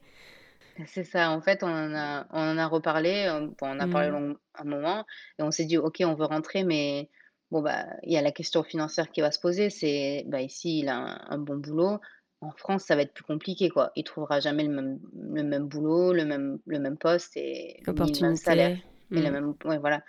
[0.87, 3.27] C'est ça, en fait, on en a on en a reparlé,
[3.59, 4.11] bon, on a parlé Mmh.
[4.11, 5.05] long un moment
[5.37, 7.09] et on s'est dit: «OK, on veut rentrer», mais
[7.51, 9.69] bon, bah, il y a la question financière qui va se poser.
[9.69, 11.99] C'est, bah, ici, il a un un bon boulot.
[12.41, 13.91] En France, ça va être plus compliqué, quoi.
[13.95, 18.13] Il trouvera jamais le même le même boulot, le même le même poste et ni
[18.13, 18.71] le même salaire
[19.15, 19.31] et la Mmh.
[19.31, 20.03] même ouais, voilà.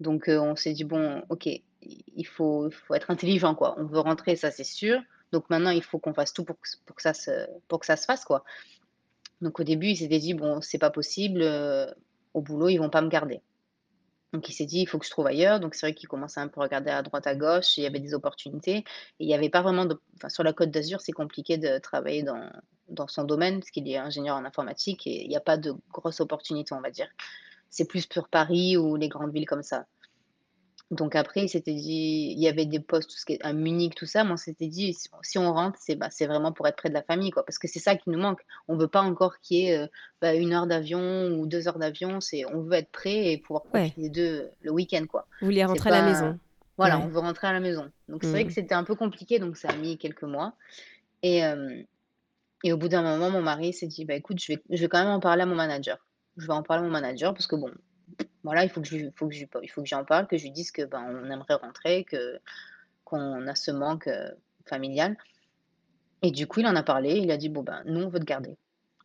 [0.00, 1.48] Donc heu, on s'est dit: «Bon, OK,
[1.82, 3.74] il faut faut être intelligent, quoi.
[3.78, 5.00] On veut rentrer, ça, c'est sûr.
[5.32, 7.30] Donc maintenant, il faut qu'on fasse tout pour que pour que ça se
[7.68, 8.44] pour que ça se fasse, quoi».
[9.40, 11.86] Donc au début, il s'était dit: «Bon, c'est pas possible, heu,
[12.34, 13.42] au boulot, ils vont pas me garder».
[14.32, 15.60] Donc il s'est dit: «Il faut que je trouve ailleurs».
[15.60, 17.86] Donc c'est vrai qu'il commençait un peu à regarder à droite, à gauche, il y
[17.86, 18.84] avait des opportunités et
[19.20, 22.22] il y avait pas vraiment de enfin, sur la Côte d'Azur, c'est compliqué de travailler
[22.22, 25.74] dans son domaine, parce qu'il est ingénieur en informatique et il y a pas de
[25.92, 27.08] grosses opportunités, on va dire.
[27.70, 29.86] C'est plus pour Paris ou les grandes villes comme ça.
[30.90, 33.52] Donc après, il s'était dit il y avait des postes, tout ce qui est à
[33.52, 36.66] Munich, tout ça, mais on s'était dit: «Si on rentre, c'est, bah, c'est vraiment pour
[36.66, 37.44] être près de la famille, quoi».
[37.44, 38.40] Parce que c'est ça qui nous manque.
[38.68, 39.88] On veut pas encore qu'il y ait, heu,
[40.22, 43.66] bah, 1 heure d'avion ou 2 heures d'avion, c'est on veut être prêt et pouvoir
[43.72, 45.26] Ouais, profiter d'eux le week-end, quoi.
[45.40, 46.38] vous vouliez C'est rentrer à la maison?
[46.78, 47.90] voilà, on veut rentrer à la maison.
[48.08, 48.54] Donc c'est vrai que Mmh.
[48.54, 50.54] c'était un peu compliqué, donc ça a mis quelques mois
[51.22, 51.84] et hem
[52.64, 54.88] et au bout d'un moment, mon mari s'est dit: «Bah, écoute, je vais je vais
[54.88, 55.98] quand même en parler à mon manager.
[56.36, 57.72] Je vais en parler à mon manager parce que bon,
[58.44, 60.44] voilà, il faut que je faut que je il faut que j'en parle, que je
[60.44, 62.38] lui dise que, ben, on aimerait rentrer, que
[63.04, 64.30] qu'on a ce manque, heu,
[64.66, 65.16] familial
[66.22, 68.18] et du coup, il en a parlé, il a dit: «Bon, ben, nous, on veut
[68.20, 68.56] te garder.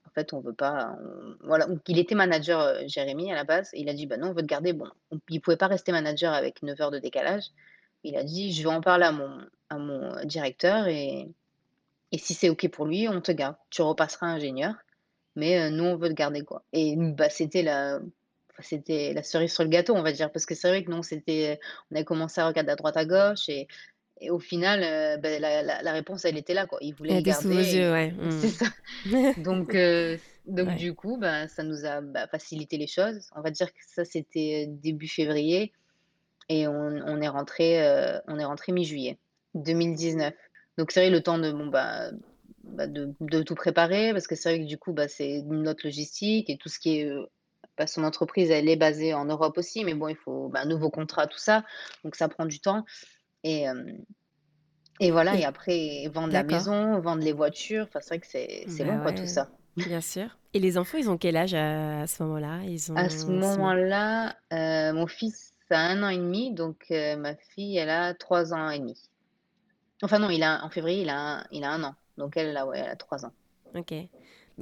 [0.08, 3.44] En fait, on veut pas on» voilà, donc il était manager, heu, Jérémy, à la
[3.44, 4.74] base et il a dit: «Bah, nous, on veut te garder».
[4.74, 7.46] Bon, on il pouvait pas rester manager avec 9 heures de décalage.
[8.04, 11.30] Il a dit: «Je vais en parler à mon à mon directeur et
[12.12, 13.56] et si c'est OK pour lui, on te garde.
[13.72, 14.76] Tu repasseras ingénieur,
[15.36, 18.00] mais nous, on veut te garder, quoi» et bah, c'était la
[18.60, 21.04] c'était la cerise sur le gâteau, on va dire, parce que c'est vrai que nous,
[21.04, 21.60] c'était
[21.92, 23.68] on avait commencé à regarder à droite, à gauche et
[24.22, 26.80] et au final, heu, beh, la la la réponse, elle était là, quoi.
[26.82, 28.12] Il voulait Elle le était sous vos garder yeux, ouais.
[28.30, 28.50] c'est Mmh.
[28.50, 28.66] ça.
[29.38, 30.76] Donc heu, donc Ouais.
[30.76, 33.30] du coup, bah, ça nous a, bah, facilité les choses.
[33.36, 35.74] On va dire que ça, c'était début février
[36.50, 36.74] et on
[37.08, 37.82] on est rentré
[38.28, 39.20] on est rentré mi-juillet
[39.56, 40.36] 2019.
[40.78, 42.12] Donc c'est vrai, le temps de bon, bah
[42.64, 45.86] bah, de de tout préparer parce que c'est vrai que du coup, bah, c'est notre
[45.86, 47.12] logistique et tout ce qui est,
[47.78, 50.90] bah, son entreprise, elle est basée en Europe aussi, mais bon, il faut, bah, nouveau
[50.92, 51.64] contrat, tout ça,
[52.04, 52.86] donc ça prend du temps
[53.44, 53.68] et
[55.00, 58.28] et voilà et Et après vendre la maison, vendre les voitures, enfin, c'est vrai que
[58.28, 59.52] c'est Bah, quoi, tout ça.
[59.86, 60.38] bien sûr.
[60.54, 62.64] Et les enfants, ils ont quel âge à à ce moment-là?
[62.66, 63.76] Ils À ce ont c'est bon.
[63.76, 68.16] moment-là, heu, mon fils a un an et demi, donc heu, ma fille, elle a
[68.16, 69.00] 3 ans et demi.
[70.04, 72.54] Enfin non, il a en février, il a un il a 1 an, donc elle,
[72.54, 73.34] là, ouais, elle a 3 ans.
[73.76, 74.10] OK.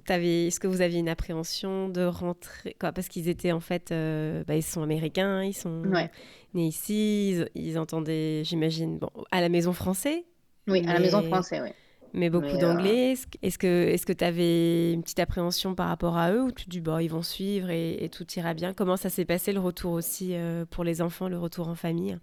[0.05, 3.91] Tu est-ce que vous aviez une appréhension de rentrer quoi, parce qu'ils étaient en fait,
[3.91, 6.09] heu, bah, ils sont américains, ils sont Ouais,
[6.53, 10.25] nés ici, ils ils entendaient, j'imagine, bon, à la maison français,
[10.67, 11.75] oui, à la maison mais français, ouais,
[12.13, 13.13] mais beaucoup mais heu d'anglais.
[13.43, 16.65] Est-ce que est-ce que tu avais une petite appréhension par rapport à eux ou tu
[16.65, 18.73] te dis: «Bah, ils vont suivre et et tout ira bien»?
[18.73, 22.17] Comment ça s'est passé le retour aussi, heu, pour les enfants, le retour en famille?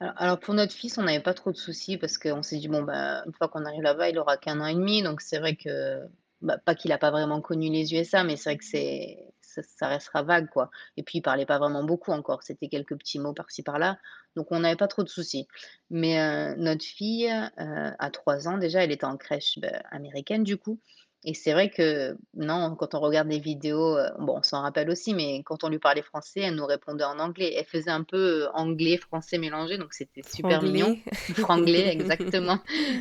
[0.00, 2.68] Alors alors pour notre fils, on n'avait pas trop de soucis parce qu'on s'est dit:
[2.68, 5.38] «Bon, bah, une fois qu'on arrive là-bas, il aura qu'un an et demi», donc c'est
[5.38, 6.00] vrai que,
[6.42, 9.62] bah, pas qu'il a pas vraiment connu les USA, mais c'est vrai que c'est ça
[9.62, 10.70] ça restera vague, quoi.
[10.96, 13.98] Et puis il parlait pas vraiment beaucoup encore, c'était quelques petits mots par-ci par-là,
[14.36, 15.48] donc on n'avait pas trop de soucis.
[15.90, 20.44] Mais heu, notre fille, heu, à 3 ans déjà, elle était en crèche, bah, américaine
[20.44, 20.80] du coup
[21.24, 24.88] et c'est vrai que non, quand on regarde des vidéos, heu, bon, on s'en rappelle
[24.90, 27.54] aussi, mais quand on lui parlait français, elle nous répondait en anglais.
[27.56, 30.90] Elle faisait un peu, heu, anglais, français mélangé, donc c'était super mignon.
[30.90, 31.04] Franglais.
[31.36, 32.58] Franglais, exactement.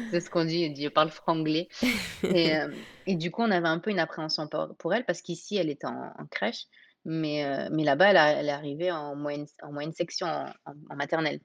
[0.09, 1.69] C'est ce qu'on dit, elle dit: «Je parle franglais»
[2.29, 5.21] et hem et du coup, on avait un peu une appréhension pour pour elle parce
[5.21, 6.65] qu'ici, elle était en en crèche,
[7.05, 10.45] mais heu, mais là-bas, elle a elle est arrivée en moyenne en moyenne section, en
[10.65, 11.39] en en maternelle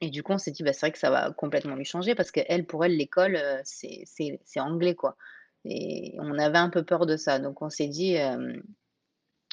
[0.00, 2.14] et du coup, on s'est dit: «Bah, c'est vrai que ça va complètement lui changer»
[2.14, 5.16] parce qu'elle, pour elle, l'école, heu, c'est c'est c'est anglais, quoi
[5.64, 7.38] et on avait un peu peur de ça.
[7.38, 8.62] Donc on s'est dit, hem,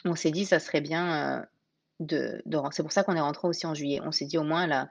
[0.06, 1.46] on s'est dit: «Ça serait bien, heu,
[2.00, 4.02] de de ren» c'est pour ça qu'on est rentré aussi en juillet.
[4.04, 4.90] On s'est dit: «Au moins, a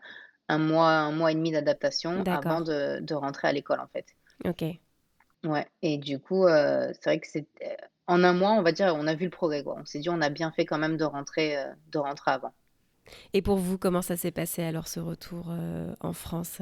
[0.49, 4.07] un mois, un mois et demi d'adaptation avant de de rentrer à l'école», en fait.
[4.45, 4.65] OK.
[5.45, 8.95] Ouais et du coup, heu, c'est vrai que c'était en un mois, on va dire,
[8.97, 9.77] on a vu le progrès, quoi.
[9.79, 11.57] On s'est dit: «On a bien fait quand même de rentrer,
[11.93, 12.53] de rentrer avant».
[13.33, 15.53] Et pour vous, comment ça s'est passé alors ce retour,
[16.01, 16.61] en France?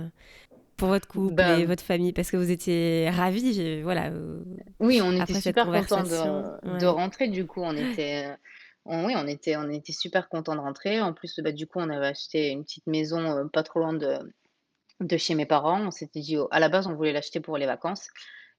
[0.78, 2.12] Pour votre couple et Ben, votre famille?
[2.12, 4.44] Parce que vous étiez ravis, voilà, heu,
[4.80, 7.62] oui, on était après super contents de rentrer, du coup.
[7.62, 8.26] On était,
[8.86, 11.00] on oui, on était on était super contents de rentrer.
[11.00, 13.92] En plus, bah, du coup, on avait acheté une petite maison, heu, pas trop loin
[13.92, 14.18] de
[15.00, 15.80] de chez mes parents.
[15.86, 18.08] On s'était dit, à la base, on voulait l'acheter pour les vacances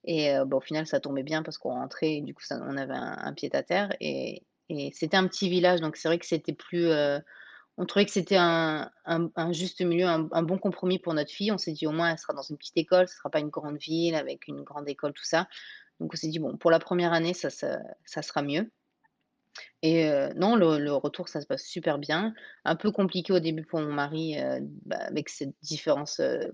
[0.05, 2.75] et bah, au final, ça tombait bien parce qu'on rentrait et du coup, ça on
[2.77, 6.53] avait un un pied-à-terre et et c'était un petit village, donc c'est vrai que c'était
[6.53, 6.89] plus,
[7.80, 8.92] on trouvait que c'était un
[9.52, 11.52] juste milieu, un bon compromis pour notre fille.
[11.52, 13.50] On s'est dit: «Au moins, elle sera dans une petite école, ce sera pas une
[13.50, 15.48] grande ville avec une grande école», tout ça.
[16.00, 18.70] Donc on s'est dit: «Bon, pour la première année, ça sera mieux»
[19.82, 22.34] et heu, non, le retour, ça se passe super bien.
[22.65, 26.54] Un peu compliqué au début pour mon mari, heu, bah, avec cette différence, heu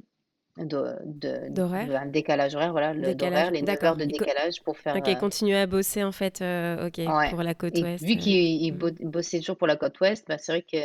[0.57, 1.89] de de de D'horaire?
[1.93, 3.51] un décalage horaire, voilà, le d'horaire, Décalage?
[3.51, 3.97] les 9 heures D'accord.
[3.97, 7.43] de décalage pour faire, OK, heu continuez à bosser en fait, heu, OK, ouais pour
[7.43, 9.09] la côte et ouest, vu heu, qu'il bo mmh.
[9.09, 10.77] bossait toujours pour la côte ouest, bah, c'est vrai que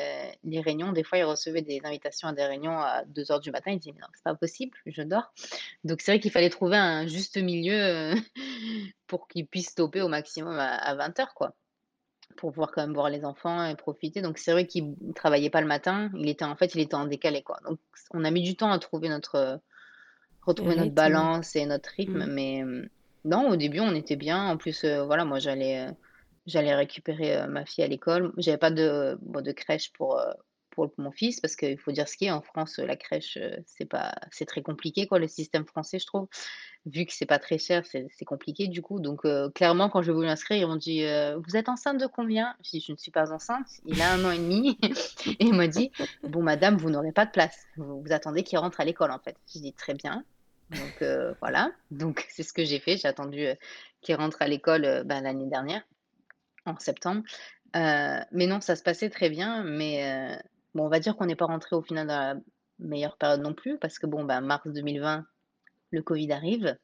[0.45, 3.51] les réunions, des fois, il recevait des invitations à des réunions à deux heures du
[3.53, 3.71] matin.
[3.73, 5.33] Il dit: «Mais non, c'est pas possible, je dors».
[5.85, 8.15] Donc c'est vrai qu'il fallait trouver un juste milieu,
[9.07, 11.55] pour qu'il puisse stopper au maximum à à vingt heures, quoi,
[12.41, 14.23] pour pouvoir quand même voir les enfants et profiter.
[14.23, 17.07] Donc c'est vrai qu'il travaillait pas le matin, il était en fait, il était en
[17.07, 17.59] décalé, quoi.
[17.69, 17.79] Donc
[18.13, 19.61] on a mis du temps à trouver notre,
[20.47, 22.33] Retrouver notre balance et notre rythme, Mmh.
[22.35, 22.89] mais hem,
[23.25, 24.49] non, au début, on était bien.
[24.49, 25.87] En plus, heu, voilà, moi, j'allais,
[26.47, 28.33] j'allais récupérer, ma fille à l'école.
[28.39, 30.19] J'avais pas de bon, de crèche pour,
[30.89, 33.57] pour mon fils parce qu'il faut dire ce qui est, en France, la crèche, heu,
[33.67, 36.29] c'est pas c'est très compliqué, quoi, le système français, je trouve.
[36.87, 40.13] Vu que c'est pas très cher, c'est compliqué, du coup, donc heu, clairement, quand j'ai
[40.13, 42.97] voulu l'inscrire, ils m'ont dit: «Heu, vous êtes enceinte de combien?» Je dis: «Je ne
[42.97, 44.79] suis pas enceinte, il a un an et demi».
[45.27, 45.91] et il m'a dit:
[46.23, 47.67] «Bon madame, vous n'aurez pas de place.
[47.77, 49.37] Vous attendez qu'il rentre à l'école, en fait».
[49.53, 50.25] J'ai dit: «Très bien».
[50.71, 51.03] Donc
[51.41, 52.97] voilà, donc c'est ce que j'ai fait.
[52.97, 53.47] J'ai attendu,
[54.01, 55.83] qu'il rentre à l'école, bah, l'année dernière,
[56.65, 57.25] en septembre.
[57.75, 60.41] Mais non, ça se passait très bien, mais
[60.75, 62.35] bon, on va dire qu'on n'est pas rentré au final dans la
[62.79, 65.27] meilleure période non plus parce que bon, bah, mars 2020,
[65.91, 66.77] le covid arrive.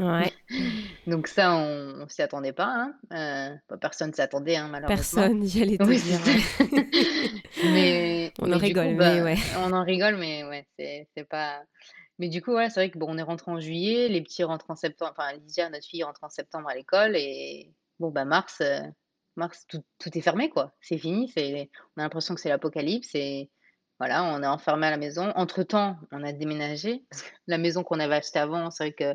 [0.00, 0.32] Ouais.
[1.06, 5.22] Donc ça, on on s'y attendait pas, hein, heu, bah, personne s'y attendait, hein, malheureusement.
[5.22, 6.20] Personne, j'allais te Oui, dire.
[7.72, 9.36] Mais On en coup, rigole, mais bah, ouais.
[9.56, 11.62] on en rigole, mais ouais, c'est pas
[12.18, 14.44] mais du coup, ouais, c'est vrai que bon, on est rentré en juillet, les petits
[14.44, 18.24] rentrent en septembre, enfin Lydia, notre fille, rentre en septembre à l'école et bon, bah,
[18.24, 18.80] mars, heu,
[19.36, 20.74] mars, tout tout est fermé, quoi.
[20.80, 23.50] C'est fini, c'est on a l'impression que c'est l'apocalypse et
[23.98, 25.32] voilà, on est enfermé à la maison.
[25.36, 29.14] Entre-temps, on a déménagé parce que la maison qu'on avait achetée avant, c'est vrai que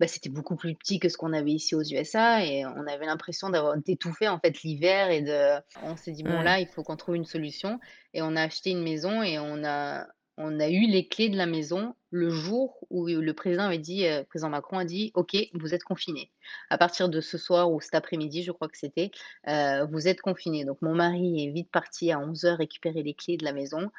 [0.00, 3.06] bah, c'était beaucoup plus petit que ce qu'on avait ici aux USA et on avait
[3.06, 6.42] l'impression d'avoir d'étouffer en fait l'hiver et de on s'est dit: «Bon Ouais.
[6.42, 7.78] là, il faut qu'on trouve une solution»
[8.12, 11.36] et on a acheté une maison et on a on a eu les clés de
[11.36, 15.36] la maison le jour où le président avait dit, le président Macron a dit: «OK,
[15.54, 16.30] vous êtes confinés.
[16.70, 19.10] À partir de ce soir ou cet après-midi», je crois que c'était,
[19.48, 20.64] heu, «vous êtes confinés».
[20.64, 23.90] Donc mon mari est vite parti à onze heures récupérer les clés de la maison.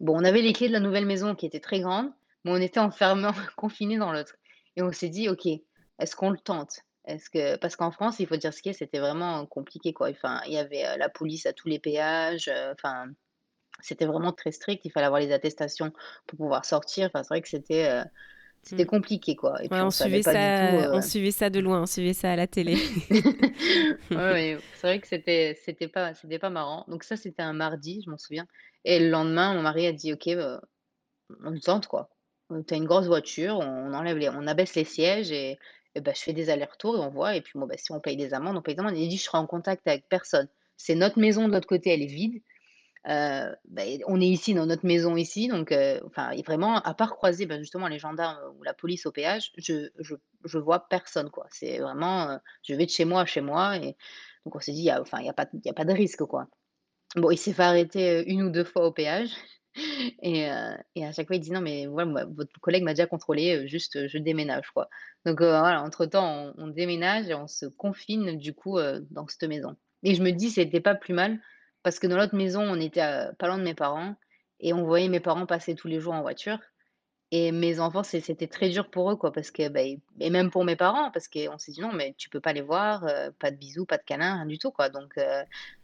[0.00, 2.12] Bon, on avait les clés de la nouvelle maison qui était très grande,
[2.44, 4.36] mais on était enfermés, confinés dans l'autre
[4.76, 8.26] et on s'est dit: «OK, est-ce qu'on le tente?» est-ce que parce qu'en France, il
[8.26, 10.10] faut dire ce qui est, c'était vraiment compliqué, quoi.
[10.10, 13.06] Enfin, il y avait, heu, la police à tous les péages, enfin,
[13.80, 14.84] c'était vraiment très strict.
[14.84, 15.92] Il fallait avoir les attestations
[16.26, 17.06] pour pouvoir sortir.
[17.08, 18.02] Enfin, c'est vrai que c'était,
[18.62, 18.86] c'était Mmh.
[18.86, 21.50] compliqué, quoi et Ouais, puis on suivait pas du tout, ça on heu suivait ça
[21.50, 22.78] de loin, on suivait ça à la télé.
[24.14, 26.84] Ouais, c'est vrai que c'était c'était pas c'était pas marrant.
[26.88, 28.46] Donc ça, c'était un mardi, je m'en souviens
[28.84, 30.60] et le lendemain, mon mari a dit: «OK, heu,
[31.44, 32.10] on le tente, quoi.
[32.52, 35.58] Heu, tu as une grosse voiture, on enlève les on abaisse les sièges et
[35.96, 38.00] et bah, je fais des allers-retours et on voit et puis bon, bah, si on
[38.00, 38.98] paye des amendes, on paye des amendes».
[38.98, 40.48] Il dit: «Je serai en contact avec personne.
[40.78, 42.42] C'est notre maison de l'autre côté, elle est vide.
[43.08, 46.00] Heu, bah, on est ici dans notre maison ici donc et
[46.46, 49.88] vraiment à part croiser, bah, justement les gendarmes ou la police au péage, je
[50.44, 51.46] je vois personne, quoi.
[51.50, 53.96] C'est vraiment, je vais de chez moi chez moi et
[54.44, 55.02] donc on s'est dit: «Il y a
[55.74, 56.46] pas de risque, quoi».
[57.16, 59.30] Bon, il s'est fait arrêter, 1 ou 2 fois au péage
[60.22, 63.68] et à chaque fois, il dit: «Non, mais voilà, moi, votre collègue m'a déjà contrôlé,
[63.68, 64.88] juste, je déménage, quoi».
[65.26, 68.78] Donc voilà, entre-temps, on déménage et on se confine, du coup,
[69.10, 71.40] dans cette maison et je me dis: «C'était pas plus mal»
[71.82, 73.00] parce que dans l'autre maison, on était,
[73.38, 74.16] pas loin de mes parents
[74.60, 76.58] et on voyait mes parents passer tous les jours en voiture
[77.30, 80.50] et mes enfants, c'est c'était très dur pour eux, quoi, parce que, bah, et même
[80.50, 83.32] pour mes parents, parce qu'on s'est dit: «Non, mais tu peux pas les voir, heu,
[83.38, 84.88] pas de bisous, pas de câlins, rien du tout, quoi».
[84.88, 85.42] Donc heu,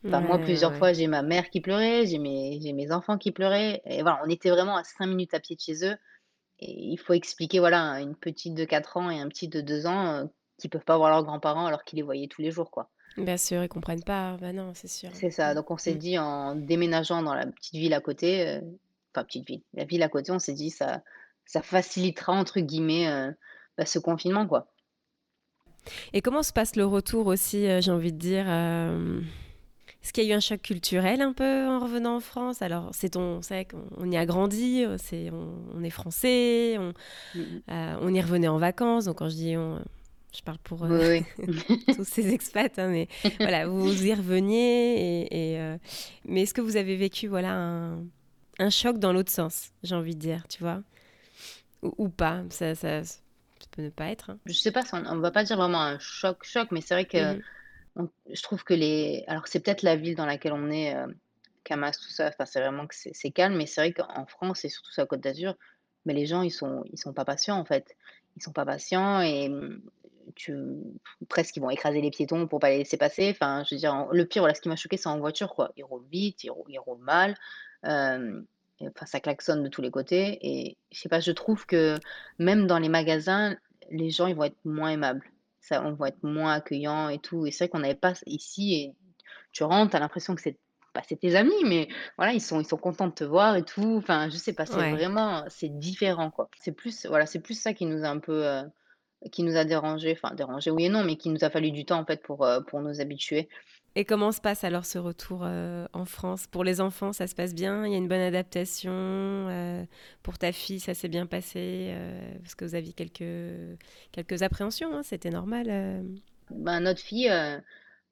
[0.08, 0.76] enfin, moi, Ouais, plusieurs ouais.
[0.76, 4.20] fois, j'ai ma mère qui pleurait, j'ai mes j'ai mes enfants qui pleuraient et voilà,
[4.24, 5.96] on était vraiment à 5 minutes à pied de chez eux
[6.60, 9.60] et il faut expliquer, voilà, à une petite de 4 ans et un petit de
[9.60, 12.50] 2 ans, heu, qu'ils peuvent pas voir leurs grands-parents alors qu'ils les voyaient tous les
[12.50, 12.90] jours, quoi.
[13.16, 14.36] Bien sûr, ils comprennent pas.
[14.40, 15.10] Bah non, c'est sûr.
[15.12, 15.54] C'est ça, Mmh.
[15.54, 15.98] donc on s'est Mmh.
[15.98, 18.62] dit en déménageant dans la petite ville à côté, heu,
[19.14, 21.02] enfin petite ville, la ville à côté, on s'est dit: «Ça
[21.46, 23.34] ça facilitera» entre guillemets, heu,
[23.78, 24.66] bah, ce confinement, quoi.
[26.12, 28.46] Et comment se passe le retour aussi, heu, j'ai envie de dire,
[30.02, 32.62] est-ce qu'il y a eu un choc culturel un peu en revenant en France?
[32.62, 36.76] Alors c'est ton c'est vrai qu'on on y a grandi, c'est on on est français,
[36.78, 36.90] on,
[37.40, 39.80] heu, on y revenait en vacances, donc quand je dis on,
[40.36, 41.54] je parle pour, Oui, oui.
[41.90, 43.08] tous ces expats, hein, mais
[43.42, 45.78] voilà, vous y reveniez et et heu,
[46.26, 48.04] mais est-ce que vous avez vécu, voilà, un
[48.60, 50.82] un choc dans l'autre sens, j'ai envie de dire, tu vois?
[51.82, 52.42] Ou ou pas?
[52.50, 53.18] Ça ça ça
[53.72, 54.38] peut ne pas être, hein.
[54.46, 57.06] Je sais pas on on va pas dire vraiment un choc, choc, mais c'est vrai
[57.06, 57.38] que
[57.96, 60.94] on je trouve que les alors c'est peut-être la ville dans laquelle on est,
[61.64, 64.70] Camas, tout ça, enfin c'est vraiment que c'est calme, mais c'est vrai qu'en France et
[64.70, 65.56] surtout sur la Côte d'Azur,
[66.06, 67.96] mais les gens ils sont ils sont pas patients en fait.
[68.36, 69.50] Ils sont pas patients et
[70.34, 70.56] tu
[71.28, 73.30] presque ils vont écraser les piétons pour pas les laisser passer.
[73.30, 75.54] Enfin, je veux dire, en le pire, voilà, ce qui m'a choqué, c'est en voiture,
[75.54, 75.72] quoi.
[75.76, 77.34] Ils roulent vite, ils roulent ils roulent mal,
[78.80, 81.96] et enfin ça klaxonne de tous les côtés et je sais pas, je trouve que
[82.38, 83.56] même dans les magasins,
[83.90, 85.22] les gens, ils vont être moins aimables.
[85.60, 88.74] Ça on va être moins accueillants et tout et c'est vrai qu'on n'avait pas ici
[88.74, 88.94] et
[89.52, 90.58] tu rentres, tu as l'impression que c'est
[90.94, 93.64] bah, c'est tes amis, mais voilà, ils sont ils sont contents de te voir et
[93.64, 93.96] tout.
[93.98, 94.90] Enfin, je sais pas, c'est Ouais.
[94.90, 96.48] vraiment c'est différent, quoi.
[96.60, 98.62] C'est plus voilà, c'est plus ça qui nous a un peu, heu,
[99.32, 101.84] qui nous a dérangés, enfin dérangés oui et non, mais qui nous a fallu du
[101.84, 103.48] temps, en fait, pour, heu, pour nous habituer.
[103.96, 106.48] Et comment se passe alors ce retour, heu, en France?
[106.48, 107.86] Pour les enfants, ça se passe bien?
[107.86, 108.90] Il y a une bonne adaptation?
[108.92, 109.86] Heu,
[110.24, 111.94] pour ta fille, ça s'est bien passé?
[112.42, 113.78] Parce que vous aviez quelques
[114.10, 116.04] quelques appréhensions, hein, c'était normal?
[116.50, 117.30] Ben, notre fille,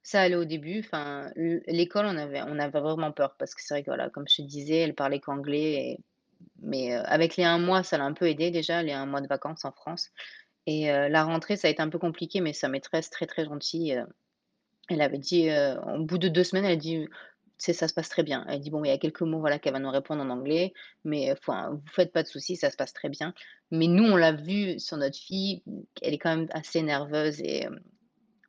[0.03, 3.75] ça allait au début, enfin, l'école, on avait on avait vraiment peur parce que c'est
[3.75, 6.01] vrai que, voilà, comme je te disais, elle parlait qu'anglais et
[6.63, 9.29] mais, avec les un mois, ça l'a un peu aidé déjà, les un mois de
[9.29, 10.11] vacances en France
[10.67, 14.03] et la rentrée, ça a été un peu compliqué, mais sa maîtresse très, très gentille,
[14.89, 15.49] Elle avait dit,
[15.97, 17.07] au bout de 2 semaines, elle dit:
[17.59, 18.45] «C'est ça se passe très bien».
[18.49, 20.73] Elle dit: «Bon, il y a quelques mots, voilà, qu'elle va nous répondre en anglais,
[21.05, 23.35] mais enfin, vous faites pas de soucis, ça se passe très bien».
[23.71, 25.63] Mais nous, on l'a vu sur notre fille,
[26.03, 27.67] elle est quand même assez nerveuse et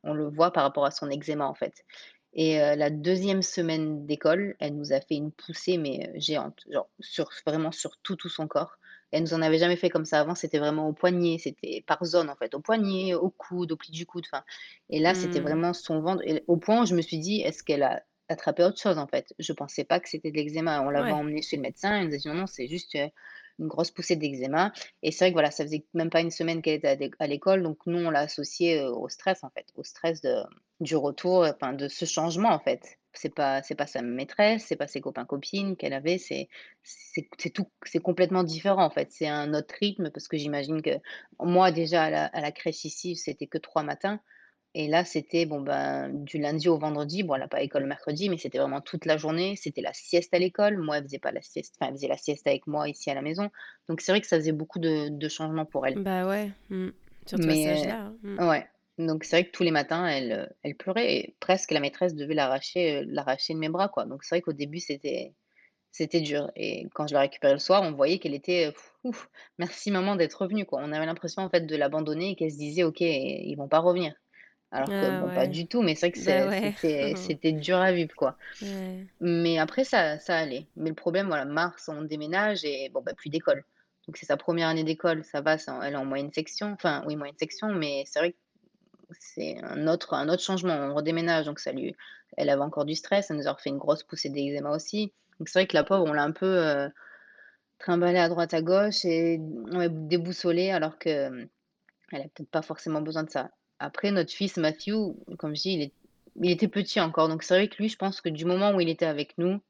[0.04, 1.86] on le voit par rapport à son eczéma, en fait.
[2.34, 6.90] Et la deuxième semaine d'école, elle nous a fait une poussée, mais géante, genre
[7.46, 8.78] vraiment sur tout, tout son corps.
[9.14, 12.04] Elle nous en avait jamais fait comme ça avant, c'était vraiment au poignet, c'était par
[12.06, 14.44] zone, en fait, au poignet, au coude, au pli du coude, enfin
[14.90, 15.42] et là, c'était Mmh.
[15.42, 18.64] vraiment son ventre et au point où je me suis dit: «Est-ce qu'elle a attrapé
[18.64, 20.82] autre chose, en fait?» je pensais pas que c'était de l'eczéma.
[20.82, 21.14] On l'avait Ouais.
[21.14, 23.10] emmenée chez le médecin, il nous a dit: «Non, non, c'est juste, heu,
[23.60, 24.72] une grosse poussée d'eczéma»
[25.04, 27.14] et c'est vrai que voilà, ça faisait même pas une semaine qu'elle était à l'éc
[27.20, 30.44] à l'école, donc nous, on l'a associé, heu, au stress, en fait, au stress de
[30.80, 32.98] du retour, enfin de ce changement en fait.
[33.16, 36.50] C'est pas c'est pas sa maîtresse, c'est pas ses copains-copines qu'elle avait, c'est
[36.84, 39.12] c'est tout c'est complètement différent en fait.
[39.12, 40.92] C'est un autre rythme parce que j'imagine que
[41.40, 44.20] moi déjà à la à la crèche ici, c'était que 3 matins
[44.76, 47.22] et là c'était bon ben, du lundi au vendredi.
[47.24, 49.56] Bon, elle a pas école le mercredi, mais c'était vraiment toute la journée.
[49.56, 50.78] C'était la sieste à l'école.
[50.78, 53.14] Moi, elle faisait pas la sieste, enfin elle faisait la sieste avec moi ici à
[53.14, 53.50] la maison.
[53.88, 56.00] Donc c'est vrai que ça faisait beaucoup de de changements pour elle.
[56.02, 56.52] Bah, ouais.
[56.70, 56.90] Mmh.
[57.28, 58.16] Surtout à cet Mais âge-là, hein.
[58.24, 58.50] Mmh.
[58.50, 61.80] ouais, donc c'est vrai que tous les matins, elle, heu, elle pleurait et presque la
[61.80, 64.06] maîtresse devait l'arracher, l'arracher de mes bras, quoi.
[64.06, 65.36] Donc c'est vrai qu'au début, c'était
[65.92, 68.74] c'était dur et quand je la récupérais le soir, on voyait qu'elle était, heu:
[69.06, 69.30] «Ouf,
[69.60, 70.82] merci maman d'être revenue», quoi.
[70.84, 73.80] On avait l'impression, en fait, de l'abandonner et qu'elle se disait: «OK, ils vont pas
[73.80, 74.16] revenir».
[74.72, 76.74] Alors que Ah bon, pas du tout, mais c'est vrai que Bah, ouais.
[76.74, 78.38] c'était c'était dur à vivre, quoi.
[78.62, 79.10] Ouais.
[79.20, 80.68] Mais après ça ça allait.
[80.76, 83.64] Mais le problème, voilà, mars, on déménage et bon, bah, plus d'école.
[84.08, 87.04] Donc c'est sa première année d'école, ça va, en elle est en moyenne section, enfin
[87.08, 88.38] oui, moyenne section, mais c'est vrai que
[89.12, 90.74] c'est un autre un autre changement.
[90.76, 91.96] On redéménage, donc ça lui
[92.38, 95.14] elle avait encore du stress, ça nous a refait une grosse poussée d'eczéma aussi.
[95.40, 96.90] Donc c'est vrai que la pauvre, on l'a un peu, heu,
[97.80, 99.40] trimballée à droite à gauche et
[99.74, 101.50] ouais, déboussolée alors que, hem,
[102.14, 103.52] elle a peut-être pas forcément besoin de ça.
[103.80, 105.94] Après notre fils Matthew, comme je dis, il est
[106.42, 108.82] il était petit encore, donc c'est vrai que lui, je pense que du moment où
[108.82, 109.62] il était avec nous,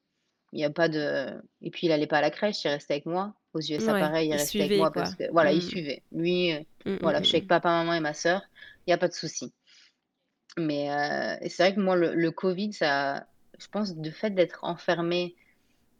[0.52, 2.94] il y a pas de et puis il allait pas à la crèche, il restait
[2.94, 3.34] avec moi.
[3.54, 4.92] Aux USA Ouais, pareil, il il restait avec suivait moi quoi.
[4.92, 5.64] parce que voilà, il Mmh.
[5.64, 6.04] suivait.
[6.12, 8.42] Lui, heu, Mmh, mmh, voilà, je suis avec papa, maman et ma sœur,
[8.86, 9.52] il y a pas de souci.
[10.56, 10.86] Mais
[11.40, 13.26] et c'est vrai que moi, le covid, ça
[13.58, 15.36] je pense, de fait d'être enfermée,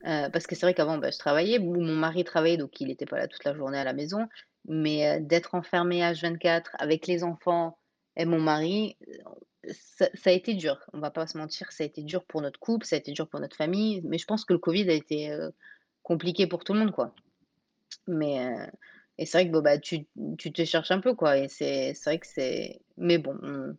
[0.07, 3.07] Heu, parce que c'est vrai qu'avant, bah, je travaillais, mon mari travaillait, donc il était
[3.07, 4.29] pas là toute la journée à la maison.
[4.67, 7.79] Mais, heu, d'être enfermée H24 avec les enfants
[8.17, 8.97] et mon mari,
[9.71, 10.79] ça ça a été dur.
[10.93, 13.13] On va pas se mentir, ça a été dur pour notre couple, ça a été
[13.13, 15.35] dur pour notre famille, mais je pense que le covid a été,
[16.03, 17.15] compliqué pour tout le monde, quoi.
[18.07, 18.47] Mais,
[19.19, 20.09] et c'est vrai que, bon, bah, tu
[20.39, 23.77] tu te cherches un peu, quoi et c'est c'est vrai que c'est mais bon, on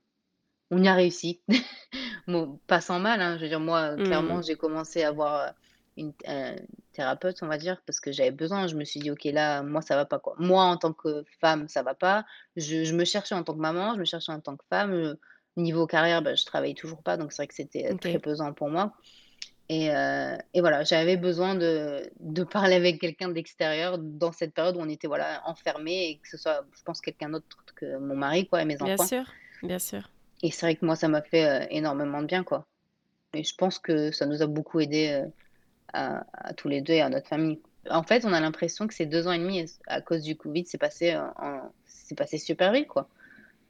[0.71, 1.43] on y a réussi.
[2.27, 3.37] Bon, pas sans mal, hein.
[3.37, 4.43] Je veux dire, moi, clairement, Mmh.
[4.43, 5.53] j'ai commencé à voir, heu,
[5.97, 6.13] une
[6.93, 8.67] thérapeute, on va dire, parce que j'avais besoin.
[8.67, 10.35] Je me suis dit: «OK, là, moi, ça va pas, quoi.
[10.39, 12.25] Moi, en tant que femme, ça va pas».
[12.55, 14.93] Je je me cherchais en tant que maman, je me cherchais en tant que femme,
[14.93, 15.19] heu,
[15.57, 18.19] niveau carrière, bah, je travaillais toujours pas, donc c'est vrai que c'était, heu, très OK.
[18.19, 18.93] pesant pour moi
[19.69, 24.77] et heu et voilà, j'avais besoin de de parler avec quelqu'un d'extérieur dans cette période
[24.77, 28.15] où on était, voilà, enfermés et que ce soit, je pense, quelqu'un d'autre que mon
[28.15, 29.25] mari, quoi et mes Bien enfants sûr,
[29.61, 30.09] bien sûr.
[30.43, 32.67] et c'est vrai que moi, ça m'a fait, heu, énormément de bien, quoi.
[33.33, 35.33] Et je pense que ça nous a beaucoup aidés, heu,
[35.93, 37.61] à à tous les 2 et à notre famille.
[37.89, 40.65] En fait, on a l'impression que ces 2 ans et demi, à cause du covid,
[40.67, 43.09] c'est passé, en c'est passé super vite, quoi.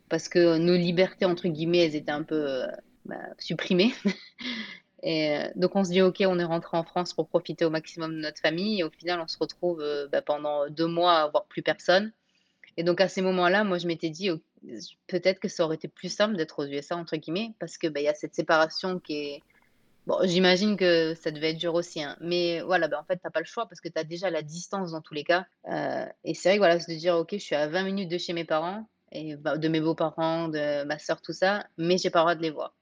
[0.10, 2.68] Parce que nos «libertés» entre guillemets, elles étaient un peu, heu,
[3.06, 3.94] bah, supprimées
[5.06, 7.70] et heu, donc on se dit: «OK, on est rentrés en France pour profiter au
[7.70, 11.14] maximum de notre famille» et au final, on se retrouve, heu, bah, pendant 2 mois
[11.22, 12.12] à voir plus personne.
[12.78, 14.40] Et donc à ces moments-là, moi, je m'étais dit: «O
[15.08, 18.02] peut-être que ça aurait été plus simple d'être aux USA» entre guillemets parce que, bah,
[18.02, 19.44] y a cette séparation qui est
[20.08, 23.26] Bon, j'imagine que ça devait être dur aussi, hein, mais voilà, bah, en fait, tu
[23.28, 25.48] as pas le choix parce que tu as déjà la distance dans tous les cas,
[25.68, 28.18] heu et c'est vrai que voilà, se dire: «OK, je suis à 20 minutes de
[28.20, 32.12] chez mes parents et bah, de mes beaux-parents, de ma sœur, tout ça, mais j'ai
[32.12, 32.76] pas le droit de les voir»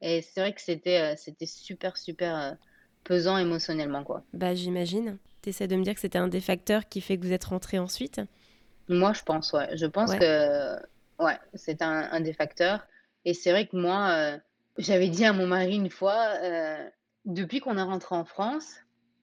[0.00, 2.56] et c'est vrai que c'était, c'était super, super, heu,
[3.04, 4.26] pesant émotionnellement, quoi.
[4.32, 5.18] Bah, j'imagine.
[5.42, 7.44] Tu essaies de me dire que c'était un des facteurs qui fait que vous êtes
[7.44, 8.20] rentrés ensuite?
[8.88, 9.76] Moi, je pense, ouais.
[9.76, 10.16] Je pense Ouais.
[10.16, 10.76] que
[11.18, 12.86] ouais, c'est un un des facteurs
[13.24, 14.38] et c'est vrai que moi,
[14.78, 16.34] j'avais dit à mon mari une fois,
[17.24, 18.76] depuis qu'on est rentré en France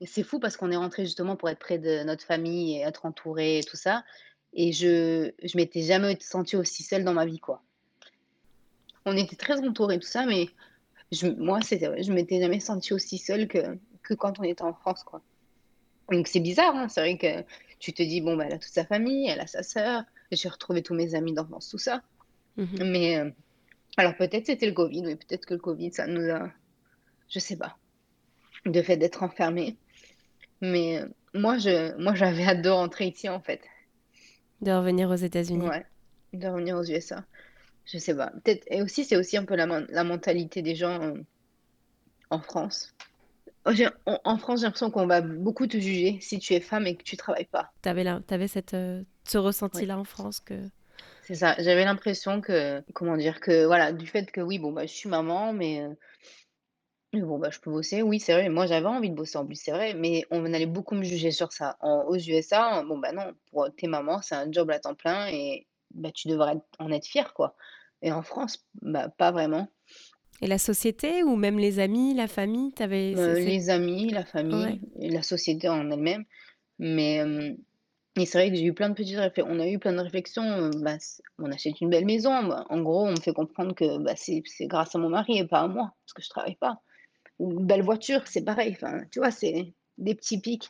[0.05, 3.05] c'est fou parce qu'on est rentré justement pour être près de notre famille et être
[3.05, 4.03] entouré et tout ça
[4.53, 7.63] et je je m'étais jamais sentie aussi seule dans ma vie, quoi.
[9.05, 10.49] On était très entourés, tout ça, mais
[11.11, 15.03] je moi, je m'étais jamais sentie aussi seule que que quand on était en France,
[15.03, 15.21] quoi.
[16.11, 17.43] Donc c'est bizarre, hein, c'est vrai que
[17.79, 20.49] tu te dis: «Bon, bah, elle a toute sa famille, elle a sa sœur, j'ai
[20.49, 22.03] retrouvé tous mes amis d'enfance», tout ça.
[22.57, 23.33] Mmh Mais, heu,
[23.97, 26.51] alors peut-être c'était le covid, oui, peut-être que le covid, ça nous a
[27.29, 27.77] je sais pas,
[28.65, 29.77] le fait d'être enfermés.
[30.61, 33.61] Mais, heu, moi je moi j'avais hâte de rentrer ici, en fait.
[34.61, 35.67] De revenir aux États-Unis.
[35.67, 35.85] Ouais,
[36.33, 37.25] de revenir aux USA.
[37.85, 40.75] Je sais pas, peut-être et aussi c'est aussi un peu la men la mentalité des
[40.75, 41.23] gens, heu,
[42.29, 42.93] en France.
[43.65, 43.71] Oh,
[44.05, 46.95] en en France, j'ai l'impression qu'on va beaucoup te juger si tu es femme et
[46.95, 47.71] que tu travailles pas.
[47.81, 50.55] Tu avais la tu avais cette, heu, ce ressenti-là en France que
[51.23, 53.39] C'est ça, j'avais l'impression que comment dire?
[53.39, 55.83] Que voilà, du fait que oui, bon, bah, je suis maman, mais
[57.13, 58.01] mais bon, bah, je peux bosser.
[58.01, 60.65] Oui, c'est vrai, moi j'avais envie de bosser en plus, c'est vrai, mais on allait
[60.65, 61.77] beaucoup me juger sur ça.
[61.79, 64.95] En aux USA, bon, bah, non, pour tu es maman, c'est un job à temps
[64.95, 65.65] plein et
[65.95, 67.55] bah, tu devrais en être fière, quoi.
[68.01, 69.67] Et en France, bah, pas vraiment.
[70.41, 73.69] et la société ou même les amis, la famille, tu avais c'est Heu, c'est les
[73.69, 76.25] amis, la famille la société en elle-même,
[76.79, 77.23] mais
[78.17, 79.99] Et c'est vrai que j'ai eu plein de petites réflé on a eu plein de
[79.99, 80.97] réflexions, heu, bah,
[81.39, 84.41] on achète une belle maison, bah, en gros, on me fait comprendre que, bah, c'est
[84.67, 86.81] grâce à mon mari et pas à moi, parce que je travaille pas.
[87.39, 89.31] Une belle voiture, c'est pareil, enfin, tu vois?
[89.31, 90.69] C'est des petits pics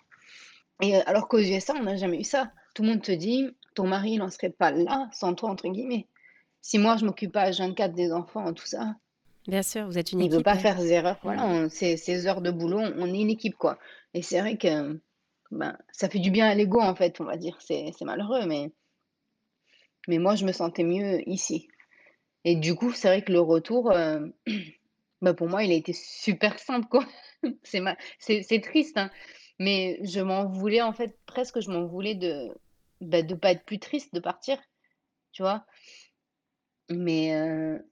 [0.81, 2.51] et heu, alors qu'aux USA, on n'a jamais eu ça.
[2.73, 5.67] Tout le monde te dit: «Ton mari, il en serait pas là sans toi», entre
[5.67, 6.07] guillemets.
[6.61, 8.95] Si moi, je m'occupe pas H24 des enfants, tout ça,
[9.47, 11.19] bien sûr, vous êtes une il veut équipe, pas faire ses erreurs.
[11.23, 13.77] Voilà, on ces ces heures de boulot, on est une équipe, quoi
[14.15, 14.99] et c'est vrai que,
[15.51, 17.57] ben, ça fait du bien à l'ego, en fait, on va dire.
[17.59, 18.71] C'est c'est malheureux, mais
[20.07, 21.67] Mais moi, je me sentais mieux ici
[22.45, 24.33] et du coup, c'est vrai que le retour, heu,
[25.21, 27.05] bah, pour moi, il a été super simple, quoi.
[27.63, 29.11] C'est ma c'est c'est triste, hein,
[29.59, 32.49] mais je m'en voulais, en fait, presque je m'en voulais de,
[33.01, 34.57] bah, de pas être plus triste de partir,
[35.33, 35.65] tu vois?
[36.89, 37.83] Mais heu,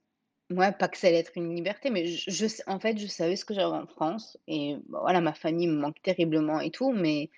[0.50, 3.44] ouais, pas que ça allait être une liberté, mais je en fait, je savais ce
[3.44, 7.30] que j'avais en France et bah, voilà, ma famille me manque terriblement et tout, mais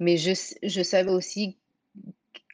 [0.00, 0.32] mais je
[0.62, 1.58] je savais aussi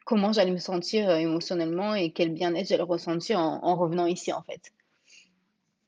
[0.05, 4.43] comment j'allais me sentir, émotionnellement et quel bien-être j'allais ressentir en en revenant ici, en
[4.43, 4.71] fait.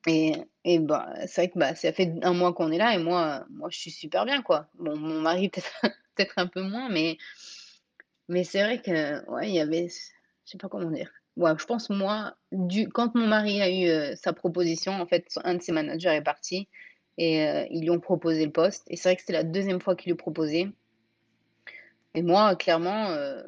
[0.08, 2.98] Et et bah, c'est vrai que, bah, ça fait un mois qu'on est là et
[3.00, 4.68] moi moi, je suis super bien, quoi.
[4.80, 7.18] Bon, mon mari peut-être un peu moins, mais
[8.28, 11.12] mais c'est vrai que, ouais, il y avait je sais pas comment dire.
[11.38, 15.28] Ouais, je pense moi, du quand mon mari a eu, heu, sa proposition, en fait,
[15.44, 16.70] un de ses managers est parti
[17.18, 19.82] et heu, ils lui ont proposé le poste et c'est vrai que c'était la deuxième
[19.82, 20.68] fois qu'ils lui proposaient
[22.14, 23.44] et moi, clairement, heu,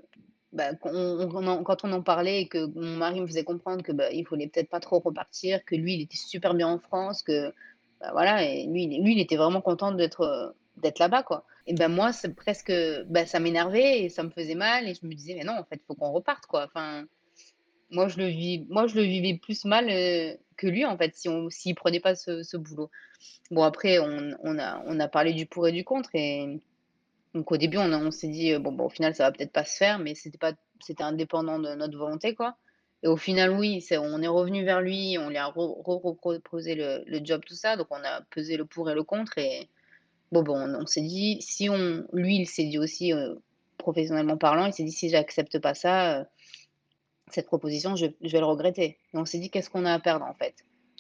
[0.52, 4.24] bah, quand on en parlait et que mon mari me faisait comprendre que, bah, il
[4.24, 7.54] voulait peut-être pas trop repartir, que lui, il était super bien en France, que
[8.02, 11.90] bah, voilà et lui lui, il était vraiment content d'être, d'être là-bas, quoi et ben,
[11.90, 12.72] moi, c'est presque,
[13.08, 15.64] bah, ça m'énervait et ça me faisait mal et je me disais: «Mais non, en
[15.66, 16.66] fait, il faut qu'on reparte, quoi».
[16.66, 17.06] Enfin,
[17.92, 21.16] moi, je le vis moi, je le vivais plus mal, heu, que lui, en fait,
[21.16, 22.90] si on s'il prenait pas ce ce boulot.
[23.52, 26.60] Bon, après, on on a on a parlé du pour et du contre et
[27.36, 29.66] donc au début, on on s'est dit: «Bon, bah, au final, ça va peut-être pas
[29.66, 32.58] se faire», mais c'était pas c'était indépendant de notre volonté, quoi
[33.04, 36.02] et au final, oui, c'est on est revenu vers lui, on lui a re re
[36.04, 39.38] reproposé le le job, tout ça, donc on a pesé le pour et le contre
[39.38, 39.70] et
[40.32, 43.42] bon, bon, on on s'est dit: «Si on» lui, il s'est dit aussi, heu,
[43.78, 46.26] professionnellement parlant, il s'est dit: «Si j'accepte pas ça, heu,
[47.32, 50.00] cette proposition, je je vais le regretter» et on s'est dit: «Qu'est-ce qu'on a à
[50.00, 50.56] perdre, en fait?»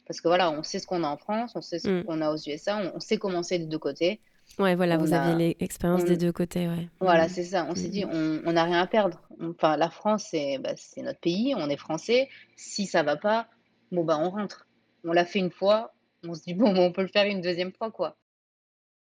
[0.05, 2.03] parce que voilà, on sait ce qu'on a en France, on sait ce Mmh.
[2.05, 4.21] qu'on a aux USA, on on sait comment c'est des 2 côtés.
[4.59, 6.89] Ouais, voilà, On vous aviez a l'expérience des 2 côtés, ouais.
[6.99, 7.29] voilà, Mmh.
[7.29, 7.65] c'est ça.
[7.69, 8.41] On s'est dit: mh.
[8.45, 9.21] «On n'a rien à perdre».
[9.41, 12.29] Enfin, la France, c'est, bah, c'est notre pays, on est français.
[12.55, 13.47] Si ça va pas,
[13.91, 14.67] bon, bah, on rentre.
[15.03, 15.93] On l'a fait une fois,
[16.27, 18.17] on se dit: «Bon, bah, on peut le faire une deuxième fois, quoi».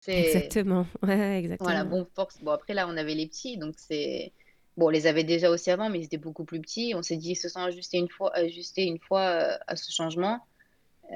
[0.09, 1.85] Exactement, ouais, ouais, voilà, exactement.
[1.85, 4.33] bon, force bon, après là, on avait les petits, donc c'est
[4.77, 6.95] bon, on les avait déjà aussi avant, mais ils étaient beaucoup plus petits.
[6.95, 9.91] On s'est dit: «Ils se sont ajustés une fois ajustés une fois, heu, à ce
[9.93, 10.41] changement».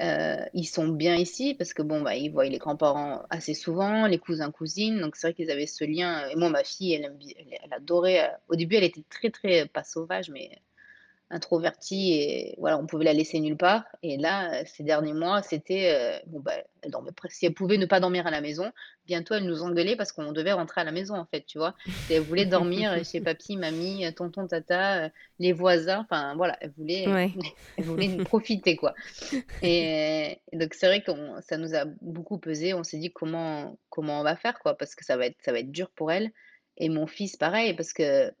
[0.01, 4.05] Heu, ils sont bien ici parce que bon, bah, ils voient les grands-parents assez souvent,
[4.07, 7.05] les cousins, cousines, donc c'est vrai qu'ils avaient ce lien, et moi, ma fille, elle
[7.37, 10.59] elle elle adorait, au début, elle était très, très, pas sauvage, mais
[11.31, 15.41] introvertie et voilà, on pouvait la laisser nulle part et là, heu, ces derniers mois,
[15.43, 18.41] c'était, heu, bon, bah, elle dormait presque si elle pouvait ne pas dormir à la
[18.41, 18.71] maison,
[19.05, 21.75] bientôt elle nous engueulait parce qu'on devait rentrer à la maison, en fait, tu vois?
[22.09, 25.09] Elle voulait dormir, chez papi, mamie, heu, tonton, tata,
[25.39, 27.31] les voisins, enfin voilà, elle voulait Ouais.
[27.77, 28.93] elle voulait profiter, quoi
[29.61, 32.73] et donc c'est vrai qu'on ça nous a beaucoup pesé.
[32.73, 35.51] On s'est dit: «Comment comment on va faire, quoi?» parce que ça va être ça
[35.51, 36.31] va être dur pour elle
[36.77, 38.33] et mon fils pareil parce que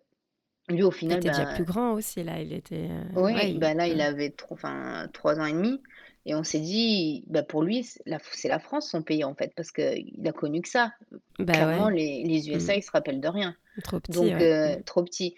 [0.69, 3.03] lui, au Il final, était déjà plus ben grand aussi là, il était, heu,
[3.33, 4.01] oui, ouais, il bah, là, il ouais.
[4.01, 5.81] avait enfin 3 ans et demi
[6.25, 8.03] et on s'est dit, bah, pour lui, c'est
[8.49, 10.91] la France son pays, en fait, parce qu'il a connu que ça.
[11.39, 11.89] Bah, Clairement, ouais.
[11.89, 12.51] les les Mmh.
[12.51, 13.55] USA, il se rappelle de rien.
[13.83, 14.47] Trop petit, Donc ouais.
[14.47, 14.83] heu, Mmh.
[14.85, 15.35] trop petit.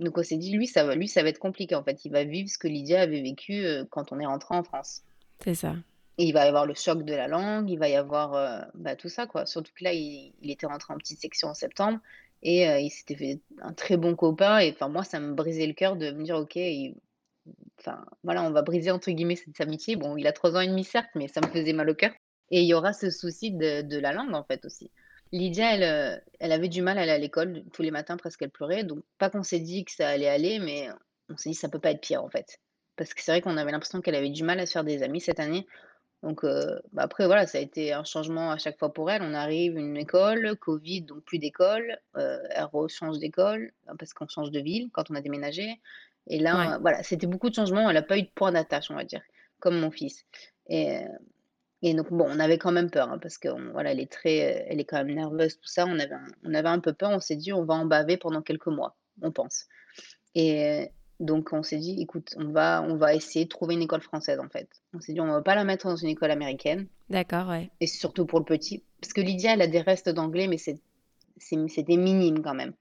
[0.00, 2.04] Donc on s'est dit: «Lui, ça va lui, ça va être compliqué, en fait.
[2.04, 5.04] Il va vivre ce que Lydia avait vécu, quand on est rentrés en France»
[5.40, 5.76] C'est ça.
[6.16, 8.94] et il va y avoir le choc de la langue, il va y avoir, bah,
[8.96, 9.46] tout ça, quoi.
[9.46, 11.98] Surtout que là, il il était rentré en petite section en septembre
[12.44, 15.66] et heu, il s'était fait un très bon copain et enfin, moi, ça me brisait
[15.66, 16.58] le cœur de me dire: «OK,
[17.78, 19.96] enfin, voilà, on va briser entre guillemets cette amitié.
[19.96, 22.12] Bon, il a 3 ans et demi certes, mais ça me faisait mal au cœur
[22.50, 24.90] et il y aura ce souci de la langue, en fait, aussi.
[25.32, 27.64] Lydia, elle, heu, elle avait du mal à aller à l'école.
[27.72, 30.60] Tous les matins presque, elle pleurait, donc pas qu'on s'est dit que ça allait aller,
[30.60, 30.88] mais
[31.28, 32.58] on s'est dit: «Ça peut pas être pire, en fait».
[32.96, 35.02] Parce que c'est vrai qu'on avait l'impression qu'elle avait du mal à se faire des
[35.02, 35.66] amis cette année,
[36.24, 36.44] donc
[36.92, 39.22] bah, après voilà, ça a été un changement à chaque fois pour elle.
[39.22, 44.60] On arrive, une école, covid, donc plus d'école, elle rechange d'école, parce qu'on change de
[44.60, 45.80] ville quand on a déménagé
[46.26, 46.42] et Ouais.
[46.42, 47.88] là, voilà, c'était beaucoup de changements.
[47.90, 49.22] Elle a pas eu de point d'attache, on va dire,
[49.60, 50.24] comme mon fils
[51.86, 54.64] et donc bon, on avait quand même peur, hein, parce qu'on voilà, elle est très,
[54.68, 55.84] elle est quand même nerveuse, tout ça.
[55.86, 57.10] On avait un on avait un peu peur.
[57.10, 59.66] On s'est dit: «On va en baver pendant quelques mois», on pense
[60.34, 60.90] et
[61.20, 64.38] donc on s'est dit: «Écoute, on va on va essayer de trouver une école française,
[64.40, 64.68] en fait».
[64.94, 67.70] On s'est dit: «On va pas la mettre dans une école américaine» D'accord, ouais.
[67.80, 70.78] et surtout pour le petit, parce que Lydia, elle a des restes d'anglais, mais c'est
[71.36, 72.72] c'est c'était minime quand même.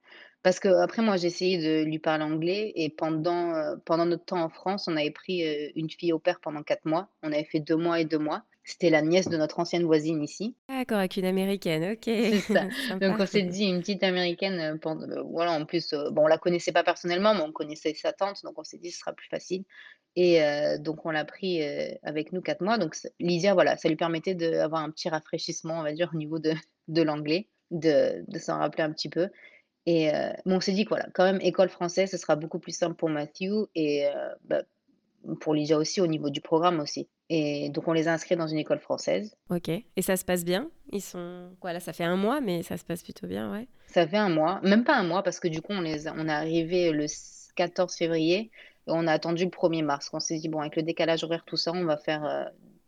[0.44, 4.44] Parce qu'après moi, j'ai essayé de lui parler anglais et pendant, heu, pendant notre temps
[4.44, 7.08] en France, on avait pris, heu, une fille au pair pendant 4 mois.
[7.24, 8.44] On avait fait 2 mois et 2 mois.
[8.64, 10.56] C'était la nièce de notre ancienne voisine ici.
[10.70, 12.04] D'accord, avec une américaine, OK.
[12.06, 12.64] C'est ça.
[13.02, 16.24] Donc on s'est dit une petite américaine, heu, pend heu, voilà, en plus, heu, bon,
[16.24, 19.00] on la connaissait pas personnellement, mais on connaissait sa tante, donc on s'est dit: «Ce
[19.00, 19.66] sera plus facile»
[20.16, 21.62] et heu, donc on l'a pris,
[22.04, 22.78] avec nous 4 mois.
[22.78, 26.40] Donc Lydia, voilà, ça lui permettait d'avoir un petit rafraîchissement, on va dire, au niveau
[26.40, 26.54] de
[26.88, 29.30] de l'anglais, de de s'en rappeler un petit peu
[29.86, 30.12] et
[30.46, 32.96] mais on s'est dit que voilà, quand même école française, ce sera beaucoup plus simple
[32.96, 34.06] pour Matthew et
[34.46, 34.64] bah,
[35.40, 38.48] pour Lydia aussi, au niveau du programme aussi et donc on les a inscrits dans
[38.48, 39.36] une école française.
[39.50, 40.70] OK et ça se passe bien?
[40.92, 43.68] Ils sont quoi là, ça fait un mois, mais ça se passe plutôt bien, ouais?
[43.88, 46.14] Ça fait un mois, même pas un mois parce que du coup on les a
[46.18, 48.52] on est arrivé le s 14 février
[48.88, 50.10] et on a attendu le 1er mars.
[50.14, 52.46] On s'est dit: «Bon avec le décalage horaire tout ça, on va faire, heu»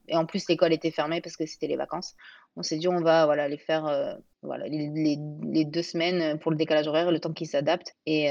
[0.08, 2.14] et en plus l'école était fermée parce que c'était les vacances.
[2.56, 6.51] On s'est dit: «On va voilà les faire, heu, voilà les les 2 semaines, pour
[6.51, 8.28] le décalage horaire, le temps qu'ils s'adaptent» et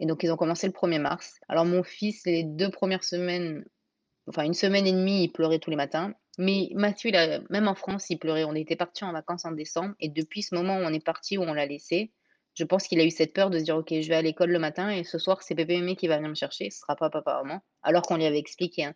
[0.00, 1.34] et donc ils ont commencé le 1er mars.
[1.48, 3.64] Alors mon fils, les 2 premières semaines,
[4.28, 6.14] enfin 1 semaine et demie, il pleurait tous les matins.
[6.38, 8.44] Mais Matthew, il a même en France, il pleurait.
[8.44, 11.38] On était partis en vacances en décembre et depuis ce moment où on est partis,
[11.38, 12.12] où on l'a laissé,
[12.54, 14.50] je pense qu'il a eu cette peur de se dire: «OK, je vais à l'école
[14.50, 16.96] le matin et ce soir, c'est pépé mémé qui va venir me chercher, ce sera
[16.96, 17.60] pas papa, maman».
[17.82, 18.94] Alors qu'on lui avait expliqué, hein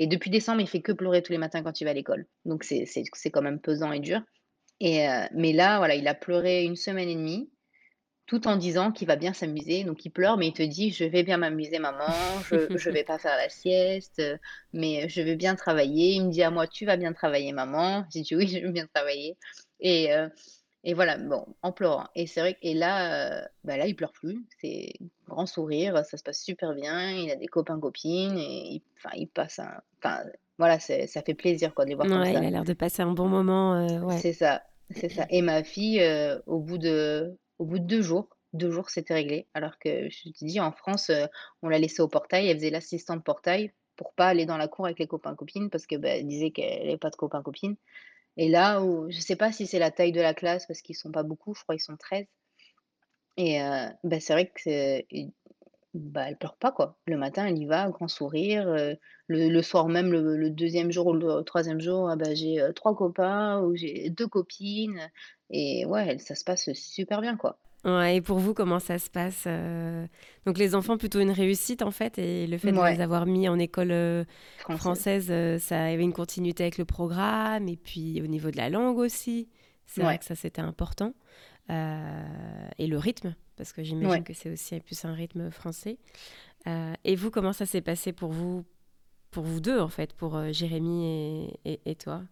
[0.00, 2.26] et depuis décembre, il fait que pleurer tous les matins quand il va à l'école.
[2.46, 2.86] Donc c'est
[3.32, 4.22] quand même pesant et dur
[4.80, 7.50] et heu, mais là, voilà, il a pleuré 1 semaine et demie
[8.26, 9.84] tout en disant qu'il va bien s'amuser.
[9.84, 13.04] Donc il pleure, mais il te dit: «Je vais bien m'amuser maman, je je vais
[13.04, 14.22] pas faire la sieste,
[14.72, 16.12] mais je vais bien travailler».
[16.14, 18.04] Il me dit à moi: «Tu vas bien travailler maman».
[18.14, 19.36] J'ai dit: «Oui, je vais bien travailler»
[19.80, 20.30] et heu
[20.84, 23.94] et voilà, bon, en pleurant et c'est vrai que et là, heu, bah, là, il
[23.96, 24.92] pleure plus, c'est
[25.28, 29.10] grand sourire, ça se passe super bien, il a des copains, copines et il enfin,
[29.16, 30.24] il passe un enfin,
[30.58, 32.40] voilà, ça fait plaisir, quoi, de les voir comme Ouais, il ça.
[32.44, 34.22] a l'air de passer un bon moment, heu, ouais.
[34.22, 38.02] C'est ça, c'est ça et ma fille, heu, au bout de au bout de 2
[38.02, 39.46] jours, 2 jours, c'était réglé.
[39.54, 41.26] Alors que je te dis en France, heu,
[41.62, 44.86] on l'a laissée au portail, elle faisait l'assistante portail pour pas aller dans la cour
[44.86, 47.76] avec les copains, copines parce que, bah, elle disait qu'elle avait pas de copains, copines
[48.36, 50.96] et là où je sais pas si c'est la taille de la classe parce qu'ils
[50.96, 52.26] sont pas beaucoup, je crois ils sont 13
[53.36, 55.02] et heu, bah, c'est vrai que
[55.94, 56.98] bah, elle pleure pas, quoi.
[57.06, 58.96] Le matin, elle y va, grand sourire, heu,
[59.28, 63.60] le soir même, le 2e jour ou le 3e jour, ah bah, j'ai, 3 copains
[63.62, 65.10] ou j'ai 2 copines
[65.50, 67.58] et ouais, ça se passe super bien, quoi.
[67.84, 70.06] Ouais et pour vous, comment ça se passe, heu?
[70.44, 73.48] Donc les enfants, plutôt une réussite, en fait et le fait de les avoir mis
[73.48, 74.26] en école, heu,
[74.76, 75.30] Française.
[75.30, 78.98] heu, ça avait une continuité avec le programme et puis au niveau de la langue
[78.98, 79.48] aussi,
[79.86, 81.14] c'est vrai que ça, c'était important,
[81.70, 84.24] et le rythme, parce que j'imagine Ouais.
[84.24, 85.98] que c'est aussi plus un rythme français,
[86.66, 88.64] et vous, comment ça s'est passé pour vous
[89.30, 92.22] pour vous 2, en fait, pour, et et et toi?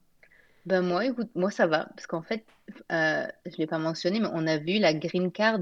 [0.69, 2.47] Bah, moi, écoute, moi, ça va parce qu'en fait,
[2.93, 5.61] heu, je l'ai pas mentionné, mais on avait eu la green card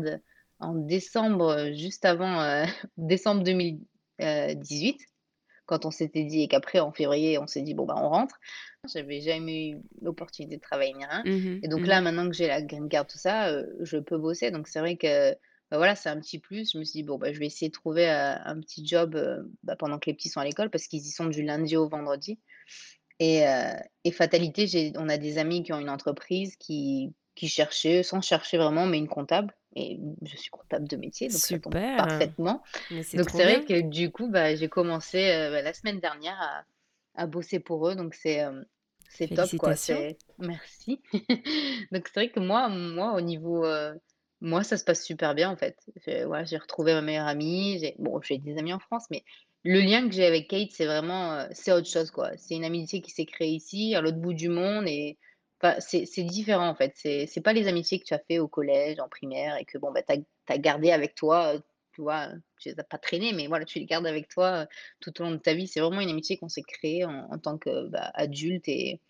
[0.58, 2.64] en décembre, heu, juste avant, heu,
[2.96, 3.80] décembre 2000
[4.22, 5.00] heu, 18
[5.66, 8.38] quand on s'était dit et qu'après en février, on s'est dit: «Bon, bah, on rentre».
[8.88, 11.62] J'avais jamais eu l'opportunité de travailler ni rien Mmh mh.
[11.62, 11.98] et donc Mmh mh.
[11.98, 14.96] là, maintenant que j'ai la green card, tout ça, je peux bosser donc c'est vrai
[14.96, 15.32] que,
[15.70, 16.72] bah, voilà, c'est un petit plus.
[16.72, 19.16] Je me suis dit: «Bon, bah, je vais essayer de trouver, un petit job,
[19.64, 21.88] bah, pendant que les petits sont à l'école» parce qu'ils y sont du lundi au
[21.88, 22.40] vendredi
[23.18, 27.48] et heu et fatalité, j'ai on a des amis qui ont une entreprise qui qui
[27.48, 31.58] cherchaient, sans chercher vraiment, mais une comptable et je suis comptable de métier, donc ça
[31.58, 31.96] tombe Super!
[31.96, 32.62] parfaitement.
[32.90, 33.66] Mais c'est Donc c'est vrai bien!
[33.66, 36.64] que du coup, bah, j'ai commencé, heu, bah, la semaine dernière à
[37.18, 38.66] à bosser pour eux donc c'est, hem,
[39.08, 41.02] c'est top, quoi, c'est merci.
[41.92, 43.98] Donc c'est vrai que moi moi, au niveau, heu,
[44.42, 45.78] moi, ça se passe super bien, en fait.
[46.06, 49.24] J'ai ouais, j'ai retrouvé ma meilleure amie, j'ai bon, j'ai des amis en France, mais
[49.66, 52.36] le lien que j'ai avec Kate, c'est vraiment, heu, c'est autre chose, quoi.
[52.38, 55.18] C'est une amitié qui s'est créée ici, à l'autre bout du monde et
[55.80, 56.92] c'est différent, en fait.
[56.96, 59.92] C'est pas les amitiés que tu as fait au collège, en primaire et que bon,
[59.92, 60.14] bah, tu
[60.48, 61.62] as gardé avec toi, heu,
[61.92, 62.28] tu vois?
[62.60, 64.66] Tu les as pas traînées, mais voilà, tu les gardes avec toi, heu,
[65.00, 65.66] tout au long de ta vie.
[65.68, 69.00] C'est vraiment une amitié qu'on s'est créée en en tant que, bah, adulte et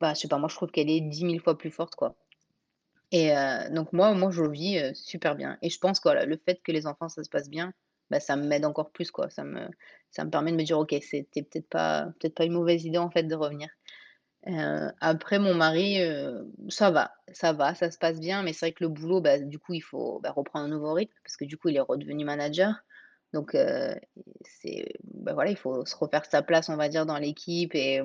[0.00, 2.16] bah, je sais pas, moi, je trouve qu'elle est 10 000 fois plus forte, quoi
[3.12, 3.32] et
[3.72, 6.60] donc moi moi, je le vis, super bien et je pense que, voilà, le fait
[6.64, 7.72] que les enfants, ça se passe bien,
[8.14, 9.30] bah, ça m'aide encore plus, quoi.
[9.30, 9.68] Ça me
[10.12, 12.98] ça me permet de me dire: «OK, c'était peut-être pas peut-être pas une mauvaise idée,
[12.98, 13.68] en fait, de revenir».
[14.48, 18.66] Heu, après mon mari, heu, ça va ça va, ça se passe bien, mais c'est
[18.66, 21.36] vrai que le boulot, bah, du coup, il faut, bah, reprendre un nouveau rythme parce
[21.36, 22.74] que, du coup, il est redevenu manager
[23.34, 23.94] donc heu,
[24.44, 28.00] c'est bah, voilà, il faut se refaire sa place, on va dire, dans l'équipe et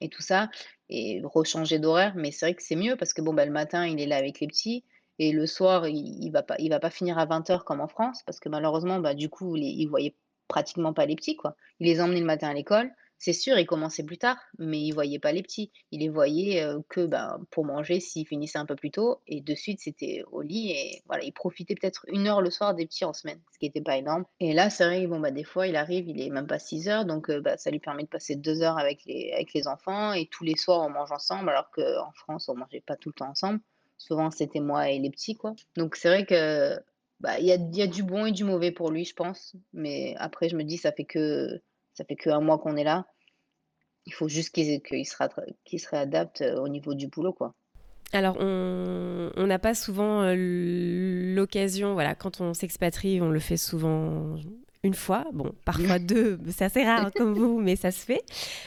[0.00, 0.50] et tout ça
[0.90, 3.86] et rechanger d'horaire mais c'est vrai que c'est mieux parce que, bon, bah, le matin,
[3.86, 4.84] il est là avec les petits
[5.18, 8.22] et le soir, il il va pas va pas finir à 20:00 comme en France
[8.26, 10.16] parce que malheureusement, bah, du coup, les il voyait
[10.48, 11.56] pratiquement pas les petits, quoi.
[11.80, 12.90] Il les emmenait le matin à l'école.
[13.20, 15.72] C'est sûr, il commençait plus tard, mais il voyait pas les petits.
[15.90, 19.40] Il les voyait, heu, que, ben, pour manger s'il finissait un peu plus tôt et
[19.40, 22.86] de suite, c'était au lit et voilà, il profitait peut-être 1 heure le soir des
[22.86, 25.42] petits en semaine, ce qui était pas énorme et là, c'est vrai, bon, bah, des
[25.44, 28.08] fois, il arrive, il est même pas 6:00 donc heu, bah, ça lui permet de
[28.08, 31.50] passer 2 heures avec les avec les enfants et tous les soirs, on mange ensemble
[31.50, 33.60] alors qu'en France, on mangeait pas tout le temps ensemble.
[33.98, 36.78] Souvent, c'était moi et les petits, quoi donc c'est vrai que,
[37.20, 39.54] bah, il y a y a du bon et du mauvais pour lui, je pense
[39.72, 41.60] mais après, je me dis: «Ça fait que
[41.94, 43.06] ça fait que 1 mois qu'on est là».
[44.06, 47.54] Il faut juste qu'il qu'il se réadapte, heu, au niveau du boulot, quoi.
[48.12, 54.36] Alors on n'a pas souvent, heu, l'occasion, voilà, quand on s'expatrie, on le fait souvent
[54.88, 58.22] 1 fois, bon, parfois 2, c'est assez rare comme vous, mais ça se fait.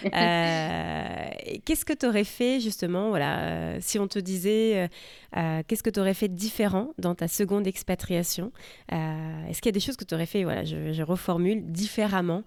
[0.05, 4.89] Heu, qu'est-ce que tu aurais fait justement, voilà, heu, si on te disait,
[5.37, 8.51] heu, qu'est-ce que tu aurais fait différent dans ta 2nde expatriation?
[8.89, 12.43] Est-ce qu'il y a des choses que tu aurais fait, voilà, je reformule, différemment?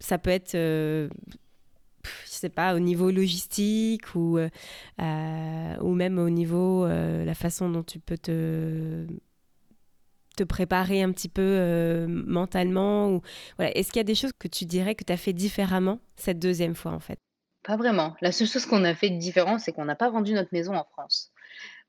[0.00, 1.08] Ça peut être, je
[2.24, 4.38] sais pas, au niveau logistique ou
[4.98, 9.06] ou même au niveau, heu, la façon dont tu peux te
[10.38, 13.22] te préparer un petit peu, heu, mentalement ou
[13.56, 16.00] voilà, est-ce qu'il y a des choses que tu dirais que tu as fait différemment
[16.16, 17.18] cette 2e fois, en fait?
[17.64, 18.14] Pas vraiment.
[18.20, 20.74] La seule chose qu'on a fait de différent, c'est qu'on n'a pas vendu notre maison
[20.76, 21.32] en France.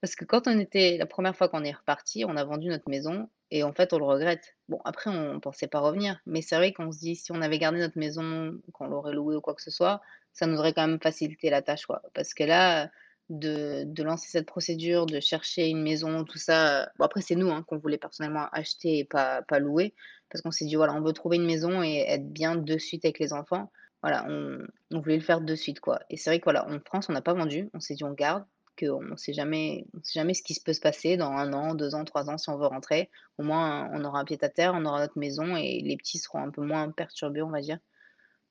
[0.01, 2.89] Parce que quand on était la 1re fois qu'on est repartis, on a vendu notre
[2.89, 4.55] maison et en fait, on le regrette.
[4.69, 7.59] Bon, après, on pensait pas revenir, mais c'est vrai qu'on se dit: «Si on avait
[7.59, 10.01] gardé notre maison, qu'on l'aurait louée ou quoi que ce soit,
[10.33, 12.01] ça nous aurait quand même facilité la tâche, quoi».
[12.13, 12.89] Parce que là,
[13.29, 17.35] de de lancer cette procédure, de chercher une maison, tout ça, heu, bon après c'est
[17.35, 19.93] nous, hein, qu'on voulait personnellement acheter et pas pas louer.
[20.29, 23.05] Parce qu'on s'est dit: «Voilà, on veut trouver une maison et être bien de suite
[23.05, 23.71] avec les enfants».
[24.03, 24.59] Voilà, on
[24.91, 27.13] on voulait le faire de suite, quoi et c'est vrai que voilà, en France, on
[27.13, 27.69] n'a pas vendu.
[27.73, 28.45] On s'est dit: «On garde»,
[28.79, 31.75] qu'on sait jamais on sait jamais ce qui se peut se passer dans un an,
[31.75, 33.09] 2 ans, 3 ans si on veut rentrer.
[33.37, 36.17] Au moins, on aura un pied à terre, on aura notre maison et les petits
[36.19, 37.79] seront un peu moins perturbés, on va dire.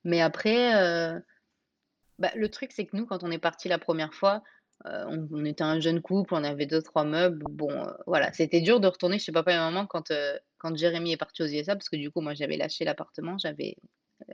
[0.03, 0.73] Mais après,
[1.15, 1.21] heu,
[2.19, 4.43] bah, le truc, c'est que nous, quand on est partis la première fois,
[4.85, 7.43] heu, on était un jeune couple, on avait deux trois meubles.
[7.49, 11.13] Bon, heu, voilà, c'était dur de retourner chez papa et maman quand, heu, quand Jérémy
[11.13, 13.75] est parti aux USA parce que du coup, moi, j'avais lâché l'appartement, j'avais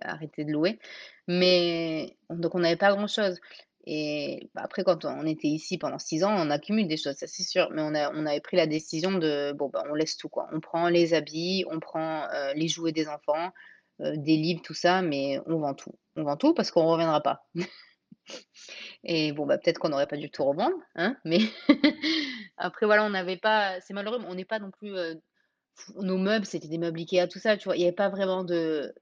[0.02, 0.80] arrêté de louer.
[1.28, 3.40] Mais donc on n'avait pas grand-chose
[3.88, 7.28] et bah, après quand on était ici pendant 6 ans, on accumule des choses, ça
[7.28, 7.70] c'est sûr.
[7.72, 10.48] Mais on a on avait pris la décision de bon, bah, on laisse tout quoi.
[10.54, 13.52] On prend les habits, on prend, les jouets des enfants,
[14.00, 15.94] des livres, tout ça, mais on vend tout.
[16.16, 17.46] On vend tout parce qu'on reviendra pas.
[19.06, 21.40] Et bon, bah, peut-être qu'on n'aurait pas dû tout revendre, hein, mais
[22.58, 25.22] après voilà, on n'avait pas c'est malheureux, mais on n'est pas non plus, heu,
[26.02, 27.76] nos meubles, c'était des meubles IKEA, tout ça, tu vois?
[27.78, 28.94] Il y avait pas vraiment de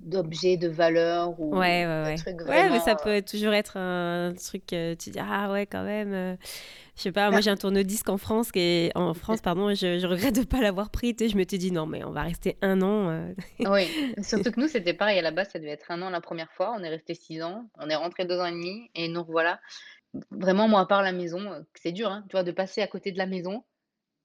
[0.00, 2.16] d'objets de valeur ou Ouais, ouais, de ouais.
[2.16, 5.66] trucs Ouais, mais ça heu peut toujours être un truc, heu, tu dis: «Ah ouais,
[5.66, 6.36] quand même, heu»,
[6.96, 9.74] je sais pas, moi bah j'ai un tourne-disque en France est en France, pardon, et
[9.74, 11.14] je je regrette de pas l'avoir pris?
[11.20, 13.34] Je m'étais dit: «Non, mais on va rester un an, heu».
[13.66, 16.20] oui, surtout que nous, c'était pareil à la base, ça devait être un an la
[16.22, 19.08] première fois, on est resté 6 ans, on est rentré 2 ans et demi et
[19.08, 19.60] nous revoilà.
[20.30, 22.44] Vraiment, moi, à part la maison, c'est dur, hein, tu vois?
[22.44, 23.64] De passer à côté de la maison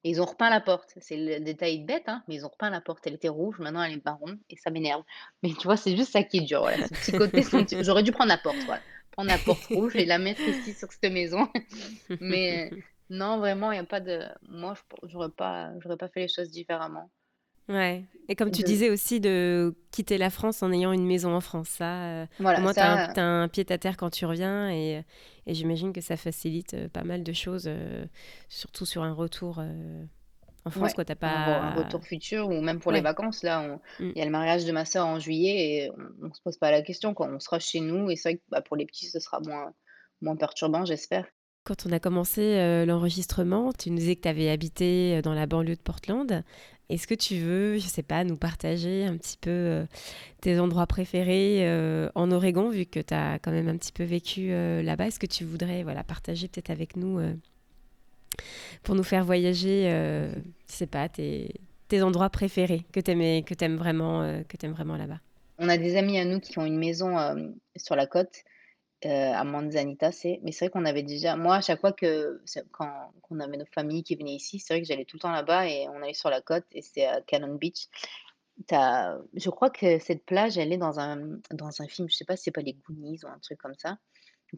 [0.06, 0.94] Et ils ont repeint la porte.
[1.02, 3.06] C'est le détail bête, hein, mais ils ont repeint la porte.
[3.08, 5.02] Elle était rouge, maintenant elle est marron et ça m'énerve.
[5.42, 7.42] Mais tu vois, c'est juste ça qui est dur, voilà, ce petit côté
[7.84, 8.84] j'aurais dû prendre la porte, voilà.
[9.10, 11.50] Prendre la porte rouge et la mettre ici sur cette maison.
[12.22, 12.70] Mais
[13.10, 16.52] non, vraiment, il y a pas de moi, j'aurais pas j'aurais pas fait les choses
[16.52, 17.10] différemment.
[17.70, 21.36] Ouais et comme tu De disais aussi de quitter la France en ayant une maison
[21.36, 24.26] en France, ça, au voilà, moins tu as un ça, tu un pied-à-terre quand tu
[24.26, 25.04] reviens et
[25.46, 27.70] et j'imagine que ça facilite, heu, pas mal de choses,
[28.50, 29.62] surtout sur un retour,
[30.66, 31.06] en France, ouais, quoi.
[31.08, 34.12] As un re un pas retour futur ou même pour les vacances, là, on Mmh.
[34.16, 36.58] il y a le mariage de ma sœur en juillet et on on se pose
[36.58, 37.28] pas la question, quoi.
[37.30, 39.74] On sera chez nous et c'est vrai que, bah, pour les petits, ce sera moins
[40.22, 41.26] moins perturbant, j'espère.
[41.66, 45.34] Quand on a commencé, heu, l'enregistrement, tu nous disais que tu avais habité, heu, dans
[45.34, 46.44] la banlieue de Portland.
[46.90, 49.88] Est-ce que tu veux, je sais pas, nous partager un petit peu, heu,
[50.42, 51.68] tes endroits préférés,
[52.14, 55.08] en Oregon, vu que tu as quand même un petit peu vécu, là-bas?
[55.08, 57.20] Est-ce que tu voudrais, voilà, partager peut-être avec nous,
[58.84, 61.50] pour nous faire voyager, je sais pas, tes
[62.04, 63.12] endroits préférés que tu
[63.76, 65.20] vraiment, que aimes vraiment là-bas?
[65.58, 67.18] On a des amis à nous qui ont une maison,
[67.76, 68.44] sur la côte,
[69.06, 72.42] heu, à Manzanita, c'est mais c'est vrai qu'on avait déjà moi, à chaque fois que
[72.46, 75.22] c'est quand qu'on avait nos familles qui venaient ici, c'est vrai que j'allais tout le
[75.22, 77.88] temps là-bas et on allait sur la côte et c'est à Cannon Beach.
[78.68, 78.76] Tu
[79.34, 82.38] je crois que cette plage, elle est dans un, dans un film, je sais pas
[82.38, 83.98] si c'est pas les Goonies ou un truc comme ça.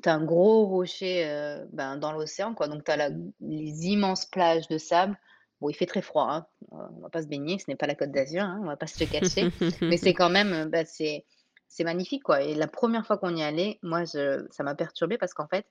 [0.01, 3.09] Tu as un gros rocher, heu, ben, dans l'océan, quoi, donc tu as la
[3.41, 5.17] les immenses plages de sable.
[5.59, 7.87] Bon, il fait très froid, hein, heu, on va pas se baigner, ce n'est pas
[7.87, 9.49] la Côte d'Azur, hein, on va pas se le cacher,
[9.89, 11.25] mais c'est quand même, heu, bah, c'est
[11.67, 15.33] c'est magnifique, quoi et la première fois qu'on y allait, moi, ça m'a perturbée parce
[15.33, 15.65] qu'en fait,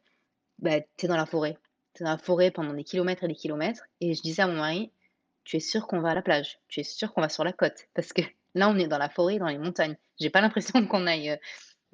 [0.58, 1.58] bah, tu es dans la forêt.
[1.94, 4.46] Tu es dans la forêt pendant des kilomètres et des kilomètres et je disais à
[4.48, 4.92] mon mari:
[5.44, 6.60] «Tu es sûr qu'on va à la plage?
[6.68, 8.22] Tu es sûr qu'on va sur la côte?» parce que
[8.54, 9.96] là, on est dans la forêt, dans les montagnes.
[10.20, 11.38] J'ai pas l'impression qu'on aille, heu,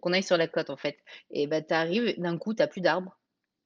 [0.00, 0.98] qu'on aille sur la côte, en fait
[1.30, 3.18] et bah, tu arrives, d'un coup, tu as plus d'arbres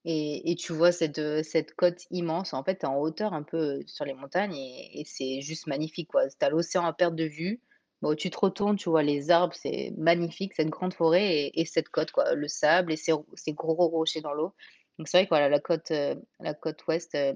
[0.04, 2.54] et tu vois cette, heu, cette côte immense.
[2.54, 5.66] En fait, tu es en hauteur un peu, sur les montagnes et et c'est juste
[5.66, 6.28] magnifique, quoi.
[6.28, 7.60] Tu as l'océan à perte de vue.
[8.02, 11.64] Bon, tu te retournes, tu vois les arbres, c'est magnifique, cette grande forêt et et
[11.64, 12.34] cette côte, quoi.
[12.34, 14.54] Le sable et ces ces gros rochers dans l'eau.
[14.98, 17.34] Donc c'est vrai que, voilà, la côte, heu, la côte ouest, heu,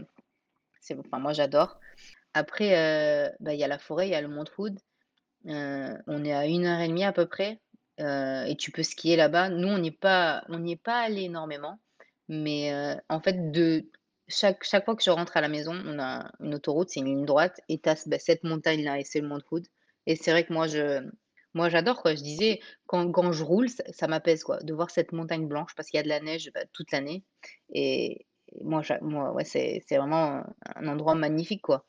[0.80, 1.80] c'est enfin, moi, j'adore.
[2.34, 4.78] Après, heu, bah, il y a la forêt, il y a le mont Hood.
[5.44, 7.60] On est à une heure et demie à peu près,
[7.98, 9.50] et tu peux skier là-bas.
[9.50, 11.80] Nous, on n'y est pas allé énormément,
[12.28, 12.72] mais
[13.08, 13.86] en fait, de
[14.28, 17.06] chaque chaque fois que je rentre à la maison, on a une autoroute, c'est une
[17.06, 19.66] ligne droite et tu as bah, cette montagne-là et c'est le mont Hood
[20.06, 21.08] et c'est vrai que moi, je
[21.54, 22.14] moi, j'adore, quoi.
[22.14, 25.74] Je disais quand quand je roule, ça ça m'apaise, quoi, de voir cette montagne blanche
[25.76, 27.24] parce qu'il y a de la neige, bah, toute l'année
[27.72, 28.26] et
[28.62, 30.42] moi, moi, ouais, c'est c'est vraiment
[30.76, 31.84] un endroit magnifique, quoi.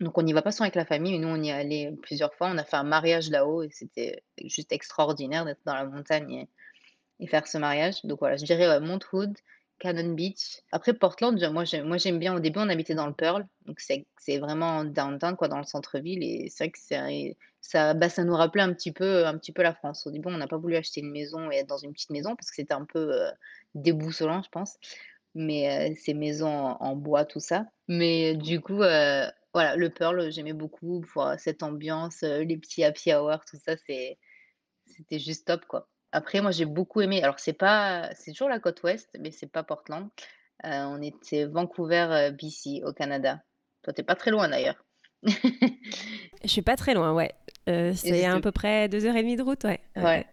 [0.00, 1.92] Donc on n'y va pas souvent avec la famille, mais nous on y est allés
[2.02, 2.48] plusieurs fois.
[2.50, 6.48] On a fait un mariage là-haut et c'était juste extraordinaire d'être dans la montagne et
[7.20, 8.02] et faire ce mariage.
[8.04, 9.36] Donc voilà, je dirais, ouais, Mount Hood,
[9.80, 10.60] Cannon Beach.
[10.72, 12.34] Après Portland, moi j'aime bien.
[12.36, 15.64] Au début, on habitait dans le Pearl, donc c'est c'est vraiment downtown quoi, dans le
[15.64, 16.78] centre-ville et c'est vrai que
[17.62, 20.06] ça bah, ça nous rappelait un petit peu un petit peu la France.
[20.06, 22.36] Au début, on n'a pas voulu acheter une maison et être dans une petite maison
[22.36, 23.30] parce que c'était un peu, heu,
[23.74, 24.76] déboussolant, je pense.
[25.34, 26.48] Mais heu, ces maisons
[26.80, 27.66] en bois, tout ça.
[27.88, 29.24] Mais du coup, heu,
[29.54, 34.18] voilà, le Pearl, j'aimais beaucoup pour, cette ambiance, les petits happy hour, tout ça, c'était
[35.20, 35.89] juste top, quoi.
[36.12, 39.50] Après, moi, j'ai beaucoup aimé alors c'est pas c'est toujours la côte ouest, mais c'est
[39.50, 40.08] pas Portland.
[40.64, 43.42] Heu, on était Vancouver, heu, BC au Canada.
[43.82, 44.84] Toi, tu es pas très loin d'ailleurs.
[46.42, 47.32] Je suis pas très loin, ouais.
[47.68, 49.80] Heu, c'est à peu près 2 heures et demie de route, ouais.
[49.96, 50.26] Ouais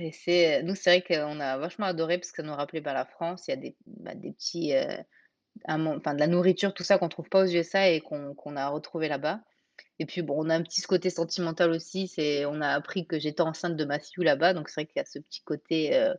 [0.00, 2.92] et c'est, nous, c'est vrai qu'on a vachement adoré parce que ça nous rappelait, bah,
[2.92, 3.48] la France.
[3.48, 4.72] Il y a des, bah, des petits,
[5.66, 8.56] un enfin de la nourriture, tout ça qu'on trouve pas aux USA et qu'on qu'on
[8.56, 9.40] a retrouvé là-bas
[9.98, 13.06] et puis bon, on a un petit ce côté sentimental aussi, c'est on a appris
[13.06, 15.96] que j'étais enceinte de Matthew là-bas, donc c'est vrai qu'il y a ce petit côté,
[15.96, 16.14] heu,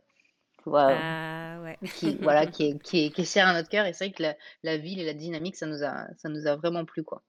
[0.62, 1.78] tu vois, Ah ouais.
[1.92, 4.14] qui voilà, qui est qui est qui est cher à notre cœur et c'est vrai
[4.14, 7.04] que la la ville et la dynamique, ça nous a ça nous a vraiment plu,
[7.04, 7.22] quoi.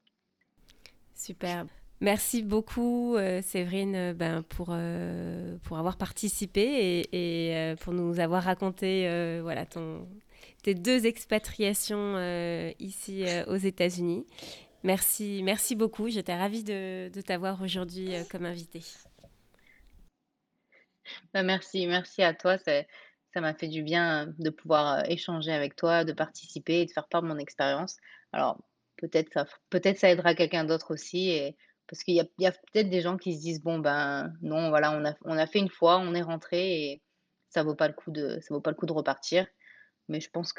[1.16, 1.68] Superbe.
[2.00, 6.62] Merci beaucoup, heu, Séverine, heu, ben, pour, heu, pour avoir participé
[7.14, 9.08] et et pour nous avoir raconté,
[9.42, 10.08] voilà, ton
[10.64, 12.18] tes 2 expatriations,
[12.80, 14.26] ici, aux États-Unis.
[14.84, 18.82] Merci merci beaucoup, j'étais ravie de t'avoir aujourd'hui, heu, comme invitée.
[21.34, 25.52] Bah, merci, merci à toi, ça m'a fait du bien, heu, de pouvoir, heu, échanger
[25.52, 27.98] avec toi, de participer et de faire part de mon expérience.
[28.32, 28.58] Alors
[28.98, 29.46] peut-être ça
[29.96, 31.58] ça aidera quelqu'un d'autre aussi et
[31.88, 34.92] parce qu'il y a a peut-être des gens qui se disent: «Bon, ben, non, voilà,
[34.98, 37.02] on a on a fait une fois, on est rentré et
[37.50, 39.48] ça vaut pas le coup de vaut pas le coup de repartir».
[40.10, 40.54] Mais je pense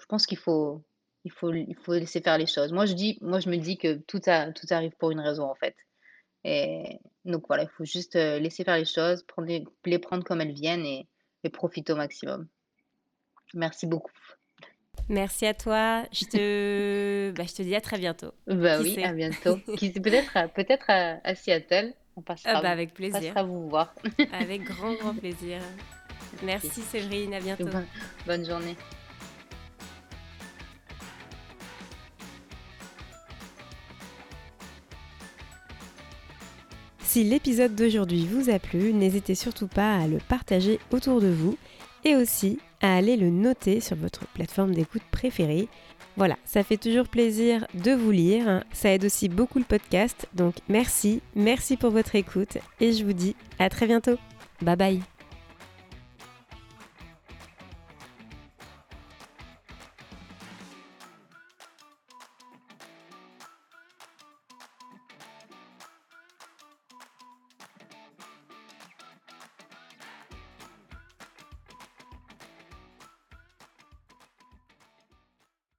[0.00, 0.84] je pense qu'il faut
[1.26, 2.72] il faut il faut laisser faire les choses.
[2.72, 5.44] Moi, je dis moi, je me dis que tout a tout arrive pour une raison,
[5.44, 5.76] en fait
[6.48, 10.22] et donc voilà, il faut juste, heu, laisser faire les choses, prendre les les prendre
[10.24, 11.08] comme elles viennent et
[11.44, 12.46] et profiter au maximum.
[13.54, 14.12] Merci beaucoup.
[15.08, 16.04] Merci à toi.
[16.12, 18.32] Je te bah, je te dis à très bientôt.
[18.46, 19.04] Bah Qui oui, sait?
[19.04, 19.56] à bientôt.
[19.66, 23.20] Peut-être à peut-être à à Seattle, on Ah passera bah, vous avec on plaisir.
[23.20, 23.94] passera vous voir.
[24.32, 25.58] Avec grand, grand plaisir.
[26.44, 27.64] Merci Séverine, à bientôt.
[27.64, 27.86] Bonne
[28.26, 28.76] bonne journée.
[37.16, 41.56] Si l'épisode d'aujourd'hui vous a plu, n'hésitez surtout pas à le partager autour de vous
[42.04, 45.66] et aussi à aller le noter sur votre plateforme d'écoute préférée.
[46.18, 50.56] Voilà, ça fait toujours plaisir de vous lire, ça aide aussi beaucoup le podcast, donc
[50.68, 54.18] merci, merci pour votre écoute et je vous dis à très bientôt.
[54.60, 55.15] Bye bye